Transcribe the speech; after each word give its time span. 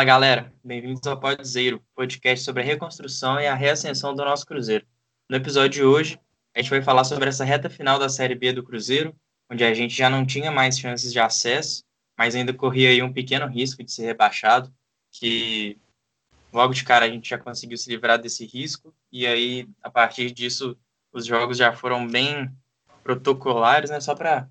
Fala 0.00 0.06
galera, 0.06 0.50
bem-vindos 0.64 1.06
ao 1.06 1.20
Pod 1.20 1.46
Zero, 1.46 1.84
podcast 1.94 2.42
sobre 2.42 2.62
a 2.62 2.64
reconstrução 2.64 3.38
e 3.38 3.46
a 3.46 3.54
reascensão 3.54 4.14
do 4.14 4.24
nosso 4.24 4.46
Cruzeiro. 4.46 4.86
No 5.28 5.36
episódio 5.36 5.68
de 5.68 5.84
hoje, 5.84 6.18
a 6.54 6.62
gente 6.62 6.70
vai 6.70 6.80
falar 6.80 7.04
sobre 7.04 7.28
essa 7.28 7.44
reta 7.44 7.68
final 7.68 7.98
da 7.98 8.08
Série 8.08 8.34
B 8.34 8.50
do 8.50 8.62
Cruzeiro, 8.62 9.14
onde 9.50 9.62
a 9.62 9.74
gente 9.74 9.94
já 9.94 10.08
não 10.08 10.24
tinha 10.24 10.50
mais 10.50 10.78
chances 10.78 11.12
de 11.12 11.20
acesso, 11.20 11.84
mas 12.16 12.34
ainda 12.34 12.54
corria 12.54 12.88
aí 12.88 13.02
um 13.02 13.12
pequeno 13.12 13.46
risco 13.46 13.84
de 13.84 13.92
ser 13.92 14.06
rebaixado, 14.06 14.72
que 15.12 15.78
logo 16.50 16.72
de 16.72 16.82
cara 16.82 17.04
a 17.04 17.10
gente 17.10 17.28
já 17.28 17.36
conseguiu 17.36 17.76
se 17.76 17.90
livrar 17.90 18.18
desse 18.18 18.46
risco, 18.46 18.94
e 19.12 19.26
aí 19.26 19.68
a 19.82 19.90
partir 19.90 20.30
disso 20.30 20.78
os 21.12 21.26
jogos 21.26 21.58
já 21.58 21.74
foram 21.74 22.08
bem 22.08 22.50
protocolares, 23.04 23.90
né, 23.90 24.00
só 24.00 24.14
para 24.14 24.48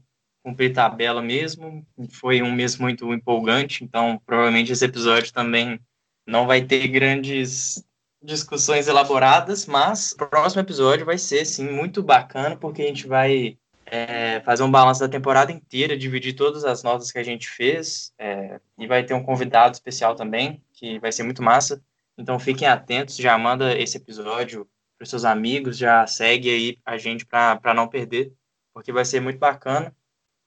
cumprir 0.50 0.74
tabela 0.74 1.22
mesmo. 1.22 1.86
Foi 2.12 2.42
um 2.42 2.52
mês 2.52 2.78
muito 2.78 3.14
empolgante, 3.14 3.84
então 3.84 4.20
provavelmente 4.26 4.72
esse 4.72 4.86
episódio 4.86 5.32
também 5.32 5.80
não 6.28 6.48
vai 6.48 6.62
ter 6.62 6.88
grandes 6.88 7.84
discussões 8.22 8.88
elaboradas, 8.88 9.66
mas 9.66 10.12
o 10.14 10.18
próximo 10.28 10.62
episódio 10.62 11.06
vai 11.06 11.18
ser, 11.18 11.46
sim, 11.46 11.70
muito 11.70 12.04
bacana, 12.04 12.56
porque 12.56 12.82
a 12.82 12.86
gente 12.86 13.08
vai 13.08 13.58
é, 13.86 14.42
fazer 14.42 14.64
um 14.64 14.72
balanço 14.72 15.00
da 15.00 15.08
temporada 15.08 15.52
inteira, 15.52 15.98
dividir 15.98 16.34
todas 16.34 16.66
as 16.66 16.84
notas 16.84 17.12
que 17.12 17.18
a 17.18 17.24
gente 17.24 17.48
fez, 17.48 18.14
é, 18.18 18.60
e 18.78 18.88
vai 18.88 19.04
ter 19.04 19.14
um 19.14 19.24
convidado 19.24 19.74
especial 19.74 20.16
também, 20.16 20.62
que 20.74 21.00
vai 21.00 21.12
ser 21.12 21.24
muito 21.24 21.42
massa. 21.42 21.82
Então 22.18 22.38
fiquem 22.38 22.68
atentos, 22.68 23.16
já 23.16 23.38
manda 23.38 23.78
esse 23.78 23.98
episódio 23.98 24.68
para 24.98 25.08
seus 25.08 25.24
amigos, 25.24 25.78
já 25.78 26.06
segue 26.06 26.50
aí 26.50 26.78
a 26.86 26.98
gente 26.98 27.26
para 27.26 27.74
não 27.74 27.88
perder, 27.88 28.34
porque 28.74 28.92
vai 28.92 29.06
ser 29.06 29.22
muito 29.22 29.40
bacana. 29.40 29.96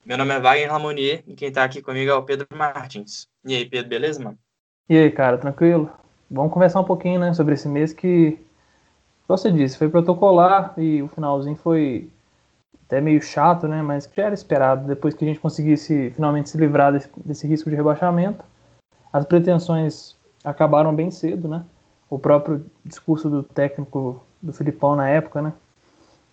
Meu 0.05 0.17
nome 0.17 0.33
é 0.33 0.39
Wagner 0.39 0.69
Lamonier 0.69 1.23
e 1.25 1.33
quem 1.33 1.47
está 1.47 1.63
aqui 1.63 1.81
comigo 1.81 2.11
é 2.11 2.13
o 2.13 2.23
Pedro 2.23 2.45
Martins. 2.53 3.25
E 3.45 3.55
aí, 3.55 3.65
Pedro, 3.65 3.87
beleza, 3.87 4.21
mano? 4.21 4.37
E 4.89 4.97
aí, 4.97 5.09
cara, 5.09 5.37
tranquilo? 5.37 5.89
Vamos 6.29 6.51
conversar 6.51 6.81
um 6.81 6.83
pouquinho, 6.83 7.21
né, 7.21 7.33
sobre 7.33 7.53
esse 7.53 7.69
mês 7.69 7.93
que, 7.93 8.37
como 9.25 9.37
você 9.37 9.49
disse, 9.49 9.77
foi 9.77 9.87
protocolar 9.87 10.73
e 10.77 11.01
o 11.01 11.07
finalzinho 11.07 11.55
foi 11.55 12.09
até 12.85 12.99
meio 12.99 13.21
chato, 13.21 13.65
né, 13.65 13.81
mas 13.81 14.05
que 14.05 14.17
já 14.17 14.25
era 14.25 14.33
esperado 14.33 14.85
depois 14.85 15.13
que 15.13 15.23
a 15.23 15.27
gente 15.27 15.39
conseguisse 15.39 16.11
finalmente 16.11 16.49
se 16.49 16.57
livrar 16.57 16.91
desse, 16.91 17.09
desse 17.15 17.47
risco 17.47 17.69
de 17.69 17.75
rebaixamento. 17.77 18.43
As 19.13 19.23
pretensões 19.25 20.17
acabaram 20.43 20.93
bem 20.93 21.11
cedo, 21.11 21.47
né? 21.47 21.63
O 22.09 22.19
próprio 22.19 22.65
discurso 22.83 23.29
do 23.29 23.41
técnico 23.41 24.21
do 24.41 24.51
Filipão 24.51 24.97
na 24.97 25.07
época, 25.07 25.41
né? 25.41 25.53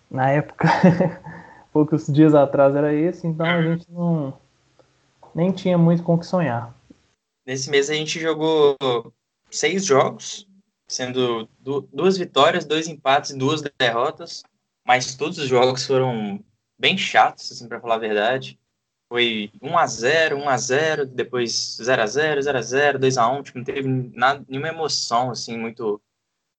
Na 0.09 0.29
época 0.29 0.67
poucos 1.71 2.07
dias 2.07 2.35
atrás 2.35 2.75
era 2.75 2.93
esse, 2.93 3.25
então 3.25 3.45
a 3.45 3.61
gente 3.61 3.89
não 3.89 4.33
nem 5.33 5.51
tinha 5.51 5.77
muito 5.77 6.03
com 6.03 6.15
o 6.15 6.19
que 6.19 6.25
sonhar. 6.25 6.75
Nesse 7.45 7.69
mês 7.69 7.89
a 7.89 7.93
gente 7.93 8.19
jogou 8.19 8.77
seis 9.49 9.85
jogos, 9.85 10.47
sendo 10.87 11.47
duas 11.59 12.17
vitórias, 12.17 12.65
dois 12.65 12.87
empates 12.87 13.31
e 13.31 13.37
duas 13.37 13.61
derrotas, 13.79 14.43
mas 14.85 15.15
todos 15.15 15.37
os 15.37 15.47
jogos 15.47 15.85
foram 15.85 16.43
bem 16.77 16.97
chatos, 16.97 17.51
assim, 17.51 17.67
para 17.67 17.79
falar 17.79 17.95
a 17.95 17.99
verdade. 17.99 18.59
Foi 19.07 19.51
1 19.61 19.77
a 19.77 19.87
0 19.87 20.37
1 20.37 20.49
a 20.49 20.57
0 20.57 21.05
depois 21.05 21.77
0 21.81 22.01
a 22.01 22.07
0 22.07 22.41
0 22.41 22.57
a 22.57 22.61
0 22.61 22.99
2 22.99 23.17
a 23.17 23.29
1 23.29 23.43
tipo, 23.43 23.57
não 23.57 23.65
teve 23.65 23.87
nada, 23.87 24.43
nenhuma 24.47 24.69
emoção, 24.69 25.31
assim, 25.31 25.57
muito 25.57 26.01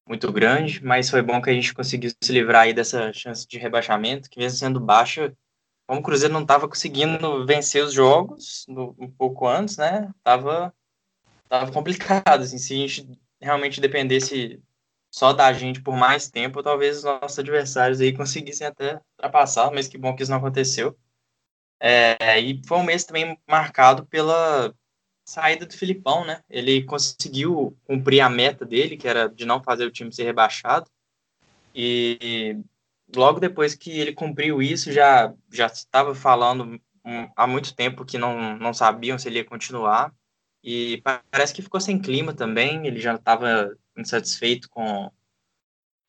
muito 0.06 0.30
grande, 0.32 0.84
mas 0.84 1.10
foi 1.10 1.22
bom 1.22 1.40
que 1.40 1.50
a 1.50 1.52
gente 1.52 1.74
conseguiu 1.74 2.10
se 2.20 2.32
livrar 2.32 2.62
aí 2.62 2.74
dessa 2.74 3.12
chance 3.12 3.46
de 3.46 3.58
rebaixamento, 3.58 4.28
que 4.28 4.38
mesmo 4.38 4.58
sendo 4.58 4.80
baixa, 4.80 5.34
como 5.86 6.00
o 6.00 6.02
Cruzeiro 6.02 6.34
não 6.34 6.42
estava 6.42 6.68
conseguindo 6.68 7.46
vencer 7.46 7.84
os 7.84 7.92
jogos 7.92 8.64
no, 8.68 8.94
um 8.98 9.10
pouco 9.10 9.46
antes, 9.46 9.76
né? 9.76 10.12
Tava, 10.22 10.74
tava 11.48 11.72
complicado, 11.72 12.42
assim, 12.42 12.58
se 12.58 12.74
a 12.74 12.76
gente 12.76 13.20
realmente 13.40 13.80
dependesse 13.80 14.62
só 15.10 15.32
da 15.32 15.52
gente 15.52 15.82
por 15.82 15.96
mais 15.96 16.30
tempo, 16.30 16.62
talvez 16.62 16.98
os 16.98 17.04
nossos 17.04 17.38
adversários 17.38 18.00
aí 18.00 18.16
conseguissem 18.16 18.66
até 18.66 19.00
ultrapassar, 19.16 19.70
mas 19.70 19.88
que 19.88 19.98
bom 19.98 20.14
que 20.16 20.22
isso 20.22 20.32
não 20.32 20.38
aconteceu. 20.38 20.96
É, 21.80 22.40
e 22.40 22.62
foi 22.66 22.78
um 22.78 22.84
mês 22.84 23.04
também 23.04 23.38
marcado 23.46 24.06
pela 24.06 24.74
saída 25.24 25.66
do 25.66 25.76
Filipão, 25.76 26.24
né? 26.24 26.42
Ele 26.48 26.82
conseguiu 26.84 27.76
cumprir 27.84 28.20
a 28.20 28.28
meta 28.28 28.64
dele, 28.64 28.96
que 28.96 29.08
era 29.08 29.28
de 29.28 29.44
não 29.44 29.62
fazer 29.62 29.86
o 29.86 29.90
time 29.90 30.12
ser 30.12 30.24
rebaixado. 30.24 30.90
E 31.74 32.58
logo 33.14 33.40
depois 33.40 33.74
que 33.74 33.90
ele 33.90 34.12
cumpriu 34.12 34.60
isso, 34.62 34.92
já 34.92 35.32
já 35.50 35.66
estava 35.66 36.14
falando 36.14 36.80
há 37.36 37.46
muito 37.46 37.74
tempo 37.74 38.04
que 38.04 38.18
não, 38.18 38.56
não 38.58 38.74
sabiam 38.74 39.18
se 39.18 39.28
ele 39.28 39.38
ia 39.38 39.44
continuar. 39.44 40.12
E 40.62 41.02
parece 41.30 41.52
que 41.52 41.62
ficou 41.62 41.80
sem 41.80 41.98
clima 41.98 42.32
também, 42.32 42.86
ele 42.86 43.00
já 43.00 43.14
estava 43.14 43.76
insatisfeito 43.96 44.68
com, 44.70 45.10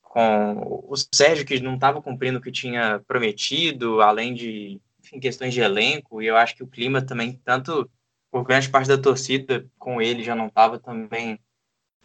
com 0.02 0.86
o 0.88 0.96
Sérgio, 0.96 1.46
que 1.46 1.60
não 1.60 1.76
estava 1.76 2.02
cumprindo 2.02 2.38
o 2.38 2.42
que 2.42 2.52
tinha 2.52 3.00
prometido, 3.08 4.02
além 4.02 4.34
de 4.34 4.80
enfim, 5.00 5.20
questões 5.20 5.54
de 5.54 5.60
elenco, 5.60 6.22
e 6.22 6.28
eu 6.28 6.38
acho 6.38 6.56
que 6.56 6.64
o 6.64 6.68
clima 6.68 7.02
também, 7.02 7.42
tanto 7.44 7.90
por 8.34 8.44
grande 8.44 8.68
parte 8.68 8.88
da 8.88 8.98
torcida 8.98 9.64
com 9.78 10.02
ele 10.02 10.24
já 10.24 10.34
não 10.34 10.48
estava 10.48 10.80
também 10.80 11.40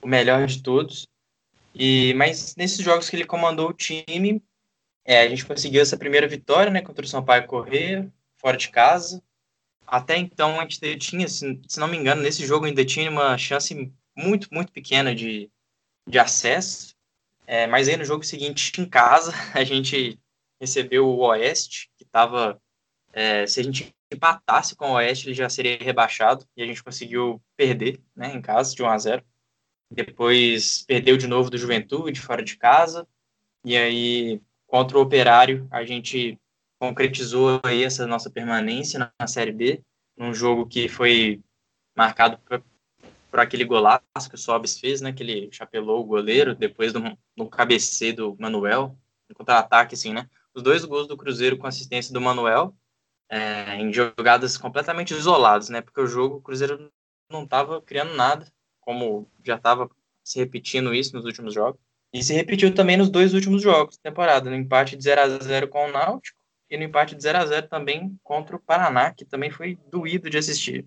o 0.02 0.06
melhor 0.06 0.46
de 0.46 0.62
todos. 0.62 1.08
E 1.74 2.12
mas 2.14 2.54
nesses 2.54 2.84
jogos 2.84 3.08
que 3.08 3.16
ele 3.16 3.24
comandou 3.24 3.70
o 3.70 3.72
time, 3.72 4.44
é, 5.06 5.22
a 5.22 5.28
gente 5.28 5.46
conseguiu 5.46 5.80
essa 5.80 5.96
primeira 5.96 6.28
vitória, 6.28 6.70
né, 6.70 6.82
contra 6.82 7.02
o 7.02 7.08
Sampaio 7.08 7.46
Correia, 7.46 8.12
fora 8.36 8.58
de 8.58 8.68
casa. 8.68 9.22
Até 9.86 10.18
então 10.18 10.60
a 10.60 10.64
gente 10.64 10.98
tinha, 10.98 11.26
se, 11.26 11.62
se 11.66 11.80
não 11.80 11.88
me 11.88 11.96
engano, 11.96 12.20
nesse 12.20 12.44
jogo 12.46 12.66
ainda 12.66 12.84
tinha 12.84 13.10
uma 13.10 13.38
chance 13.38 13.90
muito, 14.14 14.48
muito 14.52 14.70
pequena 14.70 15.14
de, 15.14 15.50
de 16.06 16.18
acesso. 16.18 16.94
É, 17.46 17.66
mas 17.66 17.88
aí 17.88 17.96
no 17.96 18.04
jogo 18.04 18.22
seguinte, 18.22 18.78
em 18.78 18.84
casa, 18.84 19.32
a 19.54 19.64
gente 19.64 20.20
recebeu 20.60 21.08
o 21.08 21.20
Oeste, 21.20 21.88
que 21.96 22.04
estava. 22.04 22.60
É, 23.14 23.46
se 23.46 23.60
a 23.60 23.64
gente 23.64 23.94
empatasse 24.12 24.74
com 24.74 24.90
o 24.90 24.94
Oeste, 24.94 25.28
ele 25.28 25.34
já 25.34 25.48
seria 25.48 25.78
rebaixado 25.78 26.46
e 26.56 26.62
a 26.62 26.66
gente 26.66 26.82
conseguiu 26.82 27.42
perder, 27.56 28.00
né, 28.16 28.34
em 28.34 28.40
casa, 28.40 28.74
de 28.74 28.82
1 28.82 28.88
a 28.88 28.98
0. 28.98 29.24
Depois 29.90 30.84
perdeu 30.86 31.16
de 31.16 31.26
novo 31.26 31.50
do 31.50 31.58
Juventude, 31.58 32.20
fora 32.20 32.42
de 32.42 32.56
casa. 32.56 33.06
E 33.64 33.76
aí, 33.76 34.40
contra 34.66 34.98
o 34.98 35.02
Operário, 35.02 35.66
a 35.70 35.84
gente 35.84 36.38
concretizou 36.78 37.60
aí 37.64 37.82
essa 37.82 38.06
nossa 38.06 38.30
permanência 38.30 39.12
na, 39.18 39.26
Série 39.26 39.52
B, 39.52 39.82
num 40.16 40.32
jogo 40.32 40.66
que 40.66 40.88
foi 40.88 41.42
marcado 41.96 42.38
por, 42.38 42.62
por 43.30 43.40
aquele 43.40 43.64
golaço 43.64 44.28
que 44.28 44.34
o 44.34 44.38
Sobis 44.38 44.78
fez, 44.78 45.00
né, 45.00 45.12
que 45.12 45.22
ele 45.22 45.48
chapelou 45.52 46.00
o 46.00 46.06
goleiro 46.06 46.54
depois 46.54 46.92
do, 46.92 47.00
do 47.36 47.48
cabeceio 47.48 48.14
do 48.14 48.36
Manuel, 48.38 48.96
no 49.28 49.34
contra-ataque, 49.34 49.94
assim, 49.94 50.12
né. 50.12 50.28
Os 50.54 50.62
dois 50.62 50.84
gols 50.84 51.06
do 51.06 51.16
Cruzeiro 51.16 51.58
com 51.58 51.66
assistência 51.66 52.12
do 52.12 52.20
Manuel 52.20 52.74
é, 53.30 53.76
em 53.76 53.92
jogadas 53.92 54.56
completamente 54.56 55.14
isoladas, 55.14 55.68
né? 55.68 55.80
Porque 55.80 56.00
o 56.00 56.06
jogo, 56.06 56.36
o 56.36 56.40
Cruzeiro 56.40 56.90
não 57.30 57.44
estava 57.44 57.80
criando 57.82 58.14
nada, 58.14 58.46
como 58.80 59.28
já 59.44 59.56
estava 59.56 59.90
se 60.24 60.38
repetindo 60.38 60.94
isso 60.94 61.14
nos 61.14 61.24
últimos 61.24 61.54
jogos. 61.54 61.80
E 62.12 62.22
se 62.22 62.32
repetiu 62.32 62.74
também 62.74 62.96
nos 62.96 63.10
dois 63.10 63.34
últimos 63.34 63.62
jogos 63.62 63.98
da 63.98 64.10
temporada, 64.10 64.48
no 64.48 64.56
empate 64.56 64.96
de 64.96 65.04
0 65.04 65.20
a 65.20 65.28
0 65.28 65.68
com 65.68 65.88
o 65.88 65.92
Náutico 65.92 66.38
e 66.70 66.76
no 66.76 66.84
empate 66.84 67.14
de 67.14 67.22
0 67.22 67.38
a 67.38 67.46
0 67.46 67.68
também 67.68 68.18
contra 68.22 68.56
o 68.56 68.60
Paraná, 68.60 69.12
que 69.12 69.24
também 69.24 69.50
foi 69.50 69.78
doído 69.90 70.30
de 70.30 70.38
assistir. 70.38 70.86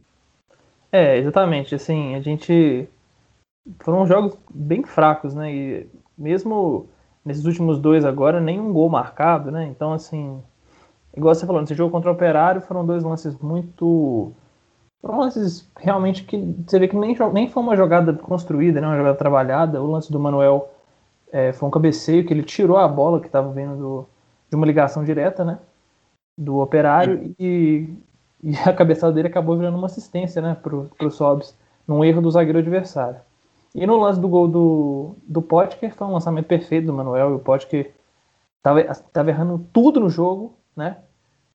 É, 0.92 1.18
exatamente. 1.18 1.76
Assim, 1.76 2.16
a 2.16 2.22
gente 2.22 2.88
foram 3.82 4.06
jogos 4.08 4.38
bem 4.50 4.84
fracos, 4.84 5.34
né? 5.34 5.54
E 5.54 5.90
mesmo 6.18 6.90
nesses 7.24 7.46
últimos 7.46 7.80
dois 7.80 8.04
agora, 8.04 8.42
nenhum 8.42 8.74
gol 8.74 8.90
marcado, 8.90 9.52
né? 9.52 9.66
Então, 9.66 9.94
assim, 9.94 10.44
igual 11.16 11.36
você 11.36 11.46
falou, 11.46 11.62
nesse 11.62 11.76
jogo 11.76 11.92
contra 11.92 12.10
o 12.10 12.14
Operário 12.14 12.62
foram 12.62 12.86
dois 12.86 13.04
lances 13.04 13.38
muito. 13.40 14.32
Foram 15.02 15.20
lances 15.20 15.70
realmente 15.78 16.24
que 16.24 16.38
você 16.66 16.80
vê 16.80 16.88
que 16.88 16.96
nem, 16.96 17.16
nem 17.34 17.50
foi 17.50 17.64
uma 17.64 17.76
jogada 17.76 18.14
construída, 18.14 18.80
né, 18.80 18.88
uma 18.88 18.98
jogada 18.98 19.18
trabalhada. 19.18 19.82
O 19.82 19.90
lance 19.90 20.12
do 20.12 20.20
Manuel 20.20 20.70
é, 21.32 21.52
foi 21.54 21.68
um 21.68 21.72
cabeceio 21.72 22.26
que 22.26 22.34
ele 22.34 22.44
tirou 22.44 22.78
a 22.78 22.88
bola 22.88 23.20
que 23.20 23.28
estava 23.28 23.52
vindo 23.52 23.76
do, 23.78 24.08
de 24.50 24.56
uma 24.56 24.66
ligação 24.66 25.04
direta, 25.04 25.44
né? 25.44 25.60
Do 26.38 26.60
Operário 26.60 27.34
e, 27.40 27.90
e 28.44 28.56
a 28.66 28.74
cabeçada 28.74 29.14
dele 29.14 29.28
acabou 29.28 29.58
virando 29.58 29.78
uma 29.78 29.88
assistência, 29.88 30.42
né? 30.42 30.56
Pro, 30.62 30.90
pro 30.98 31.12
Sobs, 31.12 31.58
num 31.88 32.04
erro 32.04 32.22
do 32.22 32.32
zagueiro 32.32 32.60
adversário. 32.60 33.20
E 33.74 33.88
no 33.88 33.98
lance 33.98 34.20
do 34.20 34.28
gol 34.28 34.48
do, 34.48 35.16
do 35.28 35.42
Potker, 35.42 35.96
foi 35.96 36.08
um 36.08 36.14
lançamento 36.14 36.46
perfeito 36.46 36.88
do 36.88 36.94
Manuel 36.94 37.32
e 37.32 37.34
o 37.36 37.40
Potker 37.40 37.94
estava 38.58 38.84
tava 39.14 39.30
errando 39.30 39.66
tudo 39.72 40.00
no 40.00 40.10
jogo 40.10 40.54
né? 40.76 40.98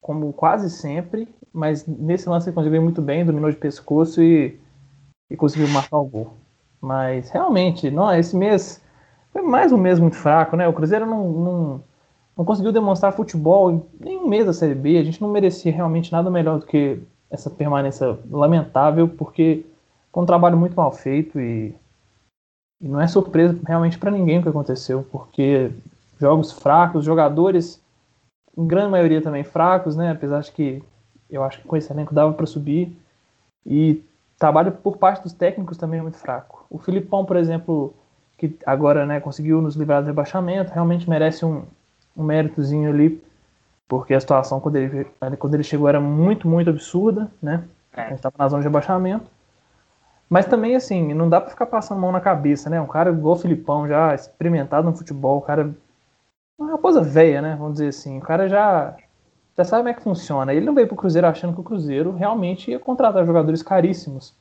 Como 0.00 0.32
quase 0.32 0.70
sempre, 0.70 1.28
mas 1.52 1.86
nesse 1.86 2.28
lance 2.28 2.48
ele 2.48 2.54
conseguiu 2.54 2.82
muito 2.82 3.02
bem, 3.02 3.24
dominou 3.24 3.50
de 3.50 3.56
pescoço 3.56 4.22
e, 4.22 4.58
e 5.30 5.36
conseguiu 5.36 5.68
marcar 5.68 5.98
o 5.98 6.04
gol. 6.04 6.34
Mas 6.80 7.30
realmente, 7.30 7.90
não, 7.90 8.14
esse 8.14 8.36
mês 8.36 8.82
foi 9.32 9.42
mais 9.42 9.72
um 9.72 9.76
mês 9.76 9.98
muito 9.98 10.16
fraco, 10.16 10.56
né? 10.56 10.68
O 10.68 10.72
Cruzeiro 10.72 11.06
não, 11.06 11.28
não, 11.30 11.84
não 12.36 12.44
conseguiu 12.44 12.72
demonstrar 12.72 13.12
futebol 13.12 13.70
em 13.70 13.82
nenhum 13.98 14.28
mês 14.28 14.46
da 14.46 14.52
Série 14.52 14.74
B. 14.74 14.98
A 14.98 15.04
gente 15.04 15.20
não 15.20 15.28
merecia 15.28 15.72
realmente 15.72 16.12
nada 16.12 16.30
melhor 16.30 16.58
do 16.58 16.66
que 16.66 17.02
essa 17.30 17.50
permanência 17.50 18.18
lamentável, 18.30 19.08
porque 19.08 19.64
Foi 20.12 20.22
um 20.22 20.26
trabalho 20.26 20.56
muito 20.56 20.74
mal 20.74 20.92
feito 20.92 21.38
e, 21.38 21.74
e 22.80 22.88
não 22.88 23.00
é 23.00 23.06
surpresa 23.06 23.58
realmente 23.66 23.98
para 23.98 24.10
ninguém 24.10 24.38
o 24.38 24.42
que 24.42 24.48
aconteceu, 24.48 25.06
porque 25.10 25.70
jogos 26.18 26.52
fracos, 26.52 27.04
jogadores, 27.04 27.82
em 28.56 28.66
grande 28.66 28.90
maioria 28.90 29.20
também 29.20 29.44
fracos, 29.44 29.96
né? 29.96 30.10
Apesar 30.10 30.40
de 30.40 30.52
que 30.52 30.82
eu 31.28 31.42
acho 31.42 31.60
que 31.60 31.68
com 31.68 31.76
esse 31.76 31.92
elenco 31.92 32.14
dava 32.14 32.32
para 32.32 32.46
subir. 32.46 32.96
E 33.64 34.02
trabalho 34.38 34.72
por 34.72 34.96
parte 34.96 35.22
dos 35.22 35.32
técnicos 35.32 35.76
também 35.76 35.98
é 35.98 36.02
muito 36.02 36.18
fraco. 36.18 36.64
O 36.70 36.78
Filipão, 36.78 37.24
por 37.24 37.36
exemplo, 37.36 37.94
que 38.38 38.56
agora 38.64 39.04
né, 39.04 39.20
conseguiu 39.20 39.60
nos 39.60 39.76
livrar 39.76 40.02
do 40.02 40.06
rebaixamento, 40.06 40.72
realmente 40.72 41.08
merece 41.08 41.44
um, 41.44 41.64
um 42.16 42.22
méritozinho 42.22 42.90
ali, 42.90 43.22
porque 43.88 44.14
a 44.14 44.20
situação 44.20 44.60
quando 44.60 44.76
ele, 44.76 45.06
quando 45.38 45.54
ele 45.54 45.62
chegou 45.62 45.88
era 45.88 46.00
muito, 46.00 46.48
muito 46.48 46.70
absurda, 46.70 47.30
né? 47.42 47.64
É. 47.92 48.02
A 48.02 48.08
gente 48.08 48.16
estava 48.16 48.34
na 48.38 48.48
zona 48.48 48.62
de 48.62 48.68
rebaixamento. 48.68 49.30
Mas 50.28 50.46
também, 50.46 50.74
assim, 50.74 51.14
não 51.14 51.28
dá 51.28 51.40
para 51.40 51.50
ficar 51.50 51.66
passando 51.66 52.00
mão 52.00 52.10
na 52.10 52.20
cabeça, 52.20 52.68
né? 52.68 52.80
Um 52.80 52.86
cara 52.86 53.10
igual 53.10 53.36
o 53.36 53.38
Filipão, 53.38 53.86
já 53.86 54.14
experimentado 54.14 54.88
no 54.88 54.96
futebol, 54.96 55.38
o 55.38 55.42
cara. 55.42 55.72
Uma 56.58 56.78
coisa 56.78 57.02
velha, 57.02 57.42
né? 57.42 57.56
Vamos 57.56 57.74
dizer 57.74 57.88
assim. 57.88 58.18
O 58.18 58.22
cara 58.22 58.48
já, 58.48 58.96
já 59.56 59.64
sabe 59.64 59.82
como 59.82 59.88
é 59.90 59.94
que 59.94 60.02
funciona. 60.02 60.54
Ele 60.54 60.66
não 60.66 60.74
veio 60.74 60.86
pro 60.86 60.96
Cruzeiro 60.96 61.26
achando 61.26 61.54
que 61.54 61.60
o 61.60 61.64
Cruzeiro 61.64 62.12
realmente 62.12 62.70
ia 62.70 62.78
contratar 62.78 63.26
jogadores 63.26 63.62
caríssimos. 63.62 64.34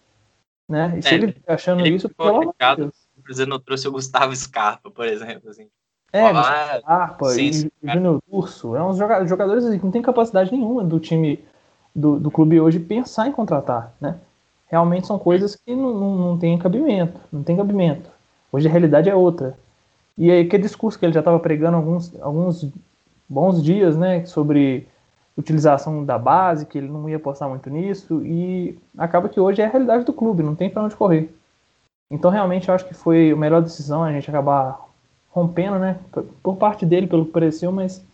Né? 0.68 0.96
E 0.98 1.02
se 1.02 1.10
é, 1.10 1.14
ele 1.16 1.36
achando 1.48 1.86
ele 1.86 1.96
isso, 1.96 2.10
pelo 2.10 2.30
amor 2.30 2.56
de 2.60 2.76
Deus. 2.76 2.96
O 3.18 3.22
Cruzeiro 3.22 3.50
não 3.50 3.60
trouxe 3.60 3.88
o 3.88 3.92
Gustavo 3.92 4.36
Scarpa, 4.36 4.90
por 4.90 5.06
exemplo. 5.06 5.50
Assim. 5.50 5.68
É, 6.12 6.24
Olá, 6.24 6.80
Scarpa 6.80 7.30
sim, 7.30 7.70
e 7.84 7.92
Júnior 7.92 8.22
Urso. 8.30 8.76
É 8.76 8.84
uns 8.84 8.98
jogadores 8.98 9.66
assim, 9.66 9.78
que 9.78 9.86
não 9.86 9.92
tem 9.92 10.02
capacidade 10.02 10.52
nenhuma 10.52 10.84
do 10.84 11.00
time 11.00 11.44
do, 11.94 12.20
do 12.20 12.32
clube 12.32 12.60
hoje 12.60 12.80
pensar 12.80 13.28
em 13.28 13.32
contratar, 13.32 13.94
né? 14.00 14.20
Realmente 14.68 15.08
são 15.08 15.20
coisas 15.20 15.56
que 15.56 15.76
não, 15.76 15.94
não, 15.94 16.16
não 16.16 16.38
tem 16.38 16.58
cabimento, 16.58 17.20
não 17.32 17.44
tem 17.44 17.56
cabimento. 17.56 18.10
Hoje 18.52 18.68
a 18.68 18.72
realidade 18.72 19.10
é 19.10 19.16
outra. 19.16 19.58
E 20.18 20.32
aí, 20.32 20.42
aquele 20.42 20.64
discurso 20.64 20.98
que 20.98 21.06
ele 21.06 21.14
já 21.14 21.20
estava 21.20 21.40
pregando 21.40 21.78
alguns, 21.78 22.20
alguns 22.22 22.72
bons 23.28 23.62
dias, 23.62 23.98
né, 23.98 24.26
sobre 24.26 24.88
utilização 25.38 26.06
da 26.06 26.18
base, 26.18 26.66
que 26.66 26.78
ele 26.78 26.88
não 26.88 27.10
ia 27.10 27.20
postar 27.20 27.50
muito 27.50 27.70
nisso, 27.70 28.26
e 28.26 28.80
acaba 28.98 29.28
que 29.28 29.40
hoje 29.40 29.62
é 29.62 29.66
a 29.66 29.70
realidade 29.70 30.06
do 30.06 30.14
clube, 30.14 30.44
não 30.44 30.56
tem 30.56 30.70
para 30.70 30.84
onde 30.84 30.96
correr. 30.96 31.34
Então, 32.10 32.32
realmente, 32.32 32.70
eu 32.70 32.76
acho 32.76 32.88
que 32.88 32.94
foi 32.94 33.32
a 33.32 33.36
melhor 33.36 33.62
decisão 33.62 34.04
a 34.04 34.12
gente 34.12 34.30
acabar 34.30 34.80
rompendo, 35.30 35.78
né, 35.78 36.00
por 36.42 36.56
parte 36.56 36.86
dele, 36.86 37.08
pelo 37.08 37.26
que 37.26 37.32
pareceu, 37.32 37.72
mas 37.72 38.06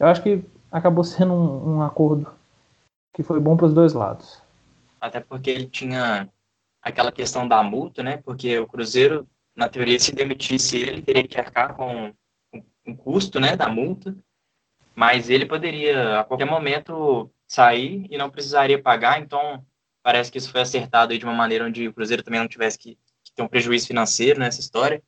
eu 0.00 0.08
acho 0.08 0.22
que 0.22 0.44
acabou 0.72 1.04
sendo 1.04 1.32
um, 1.32 1.76
um 1.76 1.82
acordo 1.82 2.32
que 3.14 3.22
foi 3.22 3.38
bom 3.38 3.56
para 3.56 3.66
os 3.66 3.74
dois 3.74 3.92
lados. 3.92 4.42
Até 5.00 5.20
porque 5.20 5.50
ele 5.50 5.66
tinha 5.66 6.28
aquela 6.82 7.12
questão 7.12 7.46
da 7.46 7.62
multa, 7.62 8.02
né, 8.02 8.16
porque 8.16 8.58
o 8.58 8.66
Cruzeiro, 8.66 9.26
na 9.60 9.68
teoria, 9.68 10.00
se 10.00 10.14
demitisse 10.14 10.78
ele, 10.78 11.02
teria 11.02 11.28
que 11.28 11.38
arcar 11.38 11.76
com 11.76 12.14
o 12.86 12.96
custo, 12.96 13.38
né, 13.38 13.54
da 13.54 13.68
multa, 13.68 14.16
mas 14.94 15.28
ele 15.28 15.44
poderia 15.44 16.20
a 16.20 16.24
qualquer 16.24 16.46
momento 16.46 17.30
sair 17.46 18.06
e 18.10 18.16
não 18.16 18.30
precisaria 18.30 18.80
pagar, 18.80 19.20
então 19.20 19.62
parece 20.02 20.32
que 20.32 20.38
isso 20.38 20.50
foi 20.50 20.62
acertado 20.62 21.16
de 21.16 21.24
uma 21.26 21.34
maneira 21.34 21.66
onde 21.66 21.86
o 21.86 21.92
Cruzeiro 21.92 22.22
também 22.22 22.40
não 22.40 22.48
tivesse 22.48 22.78
que, 22.78 22.98
que 23.22 23.32
ter 23.34 23.42
um 23.42 23.48
prejuízo 23.48 23.86
financeiro 23.86 24.40
nessa 24.40 24.60
história. 24.60 25.02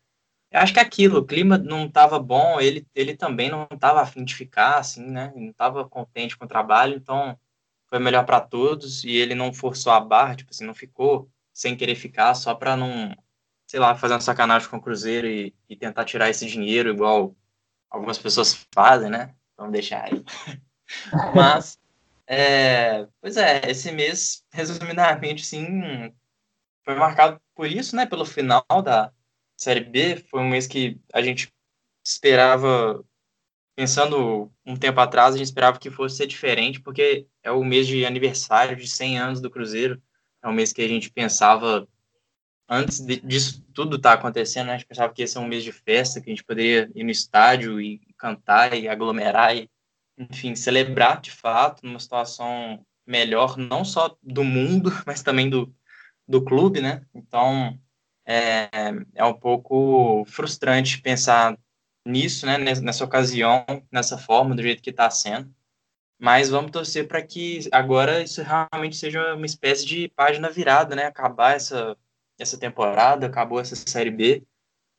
Eu 0.51 0.61
acho 0.61 0.75
que 0.75 0.79
é 0.79 0.83
aquilo, 0.83 1.21
o 1.21 1.25
clima 1.25 1.57
não 1.57 1.87
estava 1.87 2.19
bom, 2.19 2.61
ele, 2.61 2.87
ele 2.95 3.17
também 3.17 3.49
não 3.49 3.67
estava 3.73 4.03
afim 4.03 4.23
de 4.23 4.35
ficar, 4.35 4.77
assim, 4.77 5.07
né? 5.07 5.33
Não 5.35 5.49
estava 5.49 5.89
contente 5.89 6.37
com 6.37 6.45
o 6.45 6.49
trabalho, 6.49 6.95
então 6.95 7.39
foi 7.89 7.99
melhor 7.99 8.27
para 8.27 8.39
todos 8.39 9.03
e 9.03 9.17
ele 9.17 9.35
não 9.35 9.51
forçou 9.51 9.95
a 9.95 10.01
barra, 10.01 10.37
tipo 10.37 10.51
assim, 10.51 10.67
não 10.67 10.75
ficou 10.75 11.31
sem 11.55 11.75
querer 11.75 11.95
ficar 11.95 12.35
só 12.35 12.55
para 12.55 12.77
não, 12.77 13.17
sei 13.73 13.81
lá, 13.81 13.97
fazer 13.97 14.13
uma 14.13 14.21
sacanagem 14.21 14.69
com 14.69 14.77
o 14.77 14.83
Cruzeiro 14.83 15.27
e, 15.27 15.55
e 15.67 15.75
tentar 15.75 16.05
tirar 16.05 16.29
esse 16.29 16.47
dinheiro 16.47 16.91
igual 16.91 17.35
algumas 17.89 18.19
pessoas 18.19 18.67
fazem, 18.71 19.09
né? 19.09 19.35
Vamos 19.57 19.73
deixar 19.73 20.05
aí. 20.05 20.23
Mas, 21.35 21.81
é, 22.27 23.09
pois 23.19 23.39
é, 23.39 23.71
esse 23.71 23.91
mês, 23.91 24.45
resumidamente, 24.53 25.47
sim, 25.47 26.13
foi 26.85 26.97
marcado 26.97 27.41
por 27.55 27.67
isso, 27.67 27.97
né? 27.97 28.05
Pelo 28.05 28.27
final 28.27 28.63
da 28.85 29.11
Série 29.57 29.81
B. 29.81 30.17
Foi 30.31 30.43
um 30.43 30.51
mês 30.51 30.67
que 30.67 31.01
a 31.11 31.23
gente 31.23 31.51
esperava, 32.05 33.03
pensando 33.75 34.53
um 34.67 34.77
tempo 34.77 35.01
atrás, 35.01 35.35
a 35.35 35.39
gente 35.39 35.47
esperava 35.47 35.79
que 35.79 35.91
fosse 35.91 36.19
ser 36.19 36.27
diferente, 36.27 36.79
porque 36.79 37.27
é 37.43 37.51
o 37.51 37.65
mês 37.65 37.87
de 37.87 38.05
aniversário 38.05 38.77
de 38.77 38.87
100 38.87 39.19
anos 39.19 39.41
do 39.41 39.51
Cruzeiro. 39.51 39.99
É 40.43 40.49
um 40.49 40.53
mês 40.53 40.75
que 40.75 40.83
a 40.83 40.89
gente 40.89 41.11
pensava 41.11 41.89
antes 42.73 43.01
de, 43.01 43.21
disso 43.21 43.63
tudo 43.75 43.97
estar 43.97 44.13
tá 44.13 44.19
acontecendo, 44.19 44.69
né, 44.69 44.75
a 44.75 44.77
gente 44.79 44.87
pensava 44.87 45.13
que 45.13 45.23
ia 45.23 45.29
ser 45.29 45.39
um 45.39 45.47
mês 45.47 45.63
de 45.63 45.73
festa, 45.73 46.21
que 46.21 46.31
a 46.31 46.33
gente 46.33 46.45
poderia 46.45 46.91
ir 46.95 47.05
no 47.05 47.11
estádio 47.11 47.81
e 47.81 48.01
cantar 48.17 48.75
e 48.75 48.89
aglomerar 48.89 49.55
e, 49.55 49.71
enfim, 50.19 50.55
celebrar 50.55 51.21
de 51.21 51.31
fato 51.31 51.85
numa 51.85 52.01
situação 52.01 52.85
melhor, 53.07 53.59
não 53.59 53.85
só 53.85 54.17
do 54.23 54.43
mundo, 54.43 54.91
mas 55.07 55.23
também 55.23 55.51
do, 55.51 55.75
do 56.27 56.43
clube, 56.43 56.81
né? 56.81 57.05
Então, 57.15 57.79
é, 58.27 58.71
é 59.15 59.25
um 59.25 59.35
pouco 59.35 60.25
frustrante 60.27 61.03
pensar 61.03 61.59
nisso, 62.07 62.47
né, 62.47 62.57
nessa 62.59 63.05
ocasião, 63.05 63.65
nessa 63.91 64.17
forma, 64.17 64.55
do 64.55 64.63
jeito 64.63 64.83
que 64.83 64.91
está 64.91 65.11
sendo. 65.11 65.55
Mas 66.19 66.49
vamos 66.49 66.71
torcer 66.71 67.09
para 67.09 67.21
que 67.21 67.69
agora 67.73 68.23
isso 68.23 68.43
realmente 68.43 68.97
seja 68.97 69.35
uma 69.35 69.47
espécie 69.47 69.85
de 69.85 70.09
página 70.11 70.49
virada, 70.49 70.95
né? 70.95 71.05
Acabar 71.05 71.57
essa 71.57 71.97
essa 72.43 72.59
temporada, 72.59 73.27
acabou 73.27 73.61
essa 73.61 73.77
Série 73.77 74.11
B, 74.11 74.43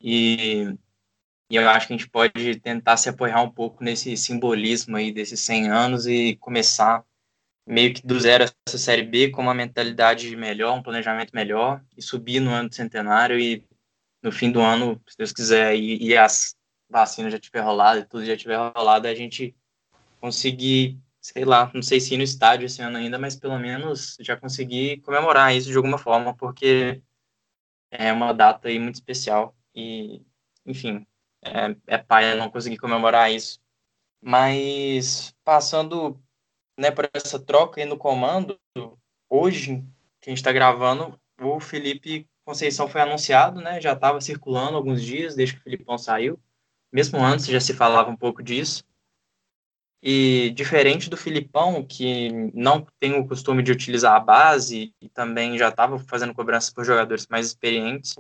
e, 0.02 0.76
e 1.50 1.56
eu 1.56 1.70
acho 1.70 1.88
que 1.88 1.94
a 1.94 1.98
gente 1.98 2.10
pode 2.10 2.60
tentar 2.60 2.98
se 2.98 3.10
apoiar 3.10 3.42
um 3.42 3.50
pouco 3.50 3.84
nesse 3.84 4.16
simbolismo 4.18 4.98
aí 4.98 5.12
desses 5.12 5.40
100 5.42 5.70
anos 5.70 6.08
e 6.08 6.36
começar 6.38 7.04
meio 7.66 7.94
que 7.94 8.06
do 8.06 8.20
zero 8.20 8.44
essa 8.44 8.78
Série 8.78 9.04
B 9.04 9.30
com 9.30 9.42
uma 9.42 9.54
mentalidade 9.54 10.36
melhor, 10.36 10.78
um 10.78 10.84
planejamento 10.84 11.32
melhor, 11.34 11.82
e 11.98 12.02
subir 12.02 12.40
no 12.40 12.52
ano 12.52 12.70
do 12.70 12.76
centenário 12.76 13.40
e 13.40 13.66
no 14.22 14.32
fim 14.32 14.52
do 14.52 14.62
ano, 14.62 15.02
se 15.08 15.18
Deus 15.18 15.32
quiser, 15.32 15.76
e, 15.76 15.98
e 16.04 16.18
as 16.18 16.56
vacinas 16.90 17.32
já 17.32 17.40
tiver 17.40 17.62
rolado 17.62 18.00
e 18.00 18.06
tudo 18.06 18.26
já 18.26 18.38
tiver 18.38 18.58
rolado, 18.58 19.08
a 19.08 19.16
gente 19.16 19.56
conseguir 20.20 20.98
sei 21.24 21.46
lá, 21.46 21.72
não 21.74 21.82
sei 21.82 22.02
se 22.02 22.14
ir 22.14 22.18
no 22.18 22.24
estádio 22.24 22.66
esse 22.66 22.82
ano 22.82 22.98
ainda, 22.98 23.18
mas 23.18 23.34
pelo 23.34 23.58
menos 23.58 24.18
já 24.20 24.36
conseguir 24.36 24.98
comemorar 24.98 25.56
isso 25.56 25.72
de 25.72 25.78
alguma 25.78 25.98
forma, 25.98 26.36
porque 26.36 27.02
é 27.94 28.12
uma 28.12 28.34
data 28.34 28.68
aí 28.68 28.80
muito 28.80 28.96
especial 28.96 29.56
e, 29.76 30.22
enfim, 30.66 31.06
é, 31.44 31.76
é 31.88 31.98
pai 31.98 32.36
não 32.36 32.50
conseguir 32.50 32.78
comemorar 32.78 33.32
isso. 33.32 33.62
Mas 34.22 35.34
passando 35.44 36.20
né, 36.78 36.90
por 36.90 37.10
essa 37.14 37.40
troca 37.40 37.80
aí 37.80 37.86
no 37.86 37.98
comando, 37.98 38.60
hoje 39.30 39.84
que 40.20 40.30
a 40.30 40.32
gente 40.32 40.40
está 40.40 40.52
gravando, 40.52 41.20
o 41.40 41.60
Felipe 41.60 42.28
Conceição 42.46 42.90
foi 42.90 43.02
anunciado, 43.02 43.62
né? 43.62 43.80
Já 43.80 43.94
estava 43.94 44.20
circulando 44.20 44.76
alguns 44.76 45.02
dias 45.02 45.36
desde 45.36 45.56
que 45.56 45.62
o 45.62 45.64
Filipão 45.64 45.98
saiu. 45.98 46.40
Mesmo 46.92 47.20
antes 47.20 47.46
já 47.46 47.60
se 47.60 47.74
falava 47.74 48.10
um 48.10 48.18
pouco 48.18 48.44
disso. 48.44 48.84
E 50.06 50.52
diferente 50.52 51.10
do 51.10 51.16
Filipão, 51.16 51.82
que 51.82 52.30
não 52.54 52.86
tem 53.00 53.18
o 53.18 53.26
costume 53.26 53.64
de 53.64 53.72
utilizar 53.72 54.14
a 54.16 54.20
base 54.20 54.94
e 55.02 55.08
também 55.08 55.58
já 55.58 55.70
estava 55.70 55.98
fazendo 55.98 56.34
cobranças 56.34 56.70
por 56.72 56.84
jogadores 56.84 57.26
mais 57.28 57.48
experientes, 57.48 58.14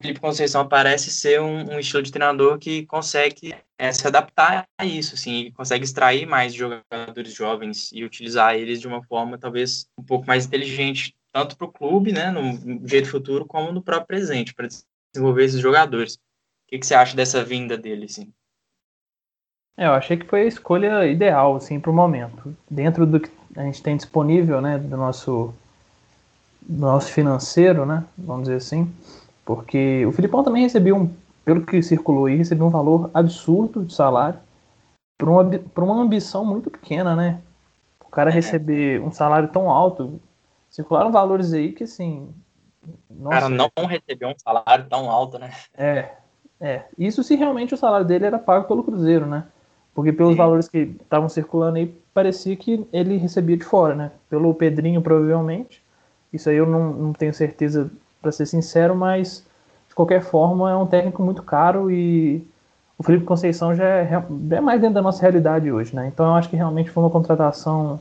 Felipe 0.00 0.20
Conceição 0.20 0.68
parece 0.68 1.10
ser 1.10 1.40
um, 1.40 1.74
um 1.74 1.78
estilo 1.78 2.02
de 2.02 2.12
treinador 2.12 2.58
que 2.58 2.84
consegue 2.86 3.54
é, 3.78 3.92
se 3.92 4.06
adaptar 4.06 4.68
a 4.78 4.84
isso, 4.84 5.14
assim, 5.14 5.50
consegue 5.52 5.84
extrair 5.84 6.26
mais 6.26 6.52
jogadores 6.52 7.32
jovens 7.32 7.90
e 7.92 8.04
utilizar 8.04 8.54
eles 8.54 8.80
de 8.80 8.86
uma 8.86 9.02
forma 9.04 9.38
talvez 9.38 9.88
um 9.98 10.02
pouco 10.02 10.26
mais 10.26 10.44
inteligente, 10.44 11.16
tanto 11.32 11.56
para 11.56 11.66
o 11.66 11.72
clube, 11.72 12.12
né, 12.12 12.30
no 12.30 12.86
jeito 12.86 13.08
futuro, 13.08 13.46
como 13.46 13.72
no 13.72 13.82
próprio 13.82 14.06
presente, 14.06 14.54
para 14.54 14.68
desenvolver 15.12 15.44
esses 15.44 15.60
jogadores. 15.60 16.14
O 16.14 16.20
que, 16.68 16.78
que 16.78 16.86
você 16.86 16.94
acha 16.94 17.16
dessa 17.16 17.42
vinda 17.42 17.78
dele, 17.78 18.04
assim? 18.04 18.32
É, 19.76 19.86
eu 19.86 19.92
achei 19.92 20.16
que 20.16 20.26
foi 20.26 20.42
a 20.42 20.46
escolha 20.46 21.06
ideal, 21.06 21.54
assim, 21.56 21.78
para 21.78 21.90
o 21.90 21.94
momento. 21.94 22.56
Dentro 22.70 23.04
do 23.04 23.20
que 23.20 23.30
a 23.54 23.62
gente 23.62 23.82
tem 23.82 23.96
disponível, 23.96 24.60
né, 24.60 24.78
do 24.78 24.96
nosso, 24.96 25.52
do 26.62 26.80
nosso 26.80 27.12
financeiro, 27.12 27.84
né, 27.84 28.04
vamos 28.16 28.44
dizer 28.44 28.56
assim, 28.56 28.90
porque 29.44 30.04
o 30.06 30.12
Filipão 30.12 30.42
também 30.42 30.62
recebeu 30.62 30.96
um, 30.96 31.10
pelo 31.44 31.64
que 31.64 31.82
circulou 31.82 32.26
aí, 32.26 32.36
recebeu 32.36 32.66
um 32.66 32.70
valor 32.70 33.10
absurdo 33.12 33.84
de 33.84 33.94
salário 33.94 34.38
por 35.18 35.28
uma, 35.28 35.44
por 35.44 35.84
uma 35.84 35.94
ambição 35.94 36.44
muito 36.44 36.70
pequena, 36.70 37.14
né? 37.14 37.40
O 38.00 38.10
cara 38.10 38.30
receber 38.30 39.00
um 39.00 39.10
salário 39.12 39.48
tão 39.48 39.70
alto, 39.70 40.20
circularam 40.70 41.12
valores 41.12 41.52
aí 41.52 41.72
que, 41.72 41.84
assim... 41.84 42.28
O 43.10 43.28
cara 43.28 43.48
não 43.48 43.70
recebeu 43.86 44.28
um 44.28 44.38
salário 44.38 44.86
tão 44.88 45.10
alto, 45.10 45.38
né? 45.38 45.50
É, 45.76 46.10
é. 46.60 46.84
Isso 46.98 47.22
se 47.22 47.34
realmente 47.34 47.74
o 47.74 47.76
salário 47.76 48.06
dele 48.06 48.26
era 48.26 48.38
pago 48.38 48.66
pelo 48.66 48.84
Cruzeiro, 48.84 49.26
né? 49.26 49.44
Porque 49.96 50.12
pelos 50.12 50.32
Sim. 50.32 50.36
valores 50.36 50.68
que 50.68 50.94
estavam 51.00 51.26
circulando 51.26 51.78
aí, 51.78 51.86
parecia 52.12 52.54
que 52.54 52.86
ele 52.92 53.16
recebia 53.16 53.56
de 53.56 53.64
fora, 53.64 53.94
né? 53.94 54.10
Pelo 54.28 54.52
Pedrinho, 54.52 55.00
provavelmente, 55.00 55.82
Isso 56.30 56.50
aí 56.50 56.56
eu 56.56 56.66
não, 56.66 56.92
não 56.92 57.12
tenho 57.14 57.32
certeza, 57.32 57.90
para 58.20 58.30
ser 58.30 58.44
sincero, 58.44 58.94
mas 58.94 59.42
de 59.88 59.94
qualquer 59.94 60.20
forma 60.20 60.70
é 60.70 60.76
um 60.76 60.86
técnico 60.86 61.22
muito 61.22 61.42
caro 61.42 61.90
e 61.90 62.46
o 62.98 63.02
Felipe 63.02 63.24
Conceição 63.24 63.74
já 63.74 63.84
é, 63.86 64.22
é 64.50 64.60
mais 64.60 64.82
dentro 64.82 64.96
da 64.96 65.02
nossa 65.02 65.22
realidade 65.22 65.72
hoje, 65.72 65.96
né? 65.96 66.08
Então 66.08 66.26
eu 66.26 66.34
acho 66.34 66.50
que 66.50 66.56
realmente 66.56 66.90
foi 66.90 67.02
uma 67.02 67.10
contratação 67.10 67.98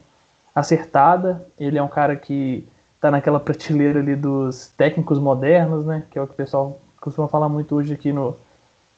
acertada. 0.54 1.48
Ele 1.58 1.78
é 1.78 1.84
um 1.84 1.88
cara 1.88 2.18
que 2.18 2.68
está 2.96 3.10
naquela 3.10 3.40
prateleira 3.40 4.02
ali 4.02 4.18
dos 4.18 4.68
técnicos 4.76 5.18
modernos, 5.18 5.86
né? 5.86 6.04
Que 6.12 6.20
é 6.20 6.22
o 6.22 6.28
que 6.28 6.34
o 6.34 6.38
pessoal 6.38 6.78
costuma 7.00 7.30
falar 7.30 7.48
muito 7.48 7.74
hoje 7.74 7.94
aqui 7.94 8.12
no, 8.12 8.36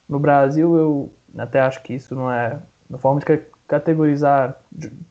no 0.10 0.18
Brasil. 0.18 0.76
Eu 0.76 1.12
até 1.38 1.62
acho 1.62 1.84
que 1.84 1.94
isso 1.94 2.16
não 2.16 2.32
é 2.32 2.58
uma 2.90 3.00
forma 3.00 3.20
de 3.20 3.42
categorizar 3.68 4.60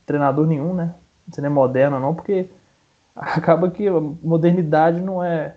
treinador 0.04 0.46
nenhum, 0.46 0.74
né? 0.74 0.94
Se 1.32 1.40
não 1.40 1.48
é 1.48 1.50
moderno 1.50 2.00
não, 2.00 2.14
porque 2.14 2.48
acaba 3.14 3.70
que 3.70 3.88
modernidade 3.90 5.00
não 5.00 5.22
é 5.22 5.56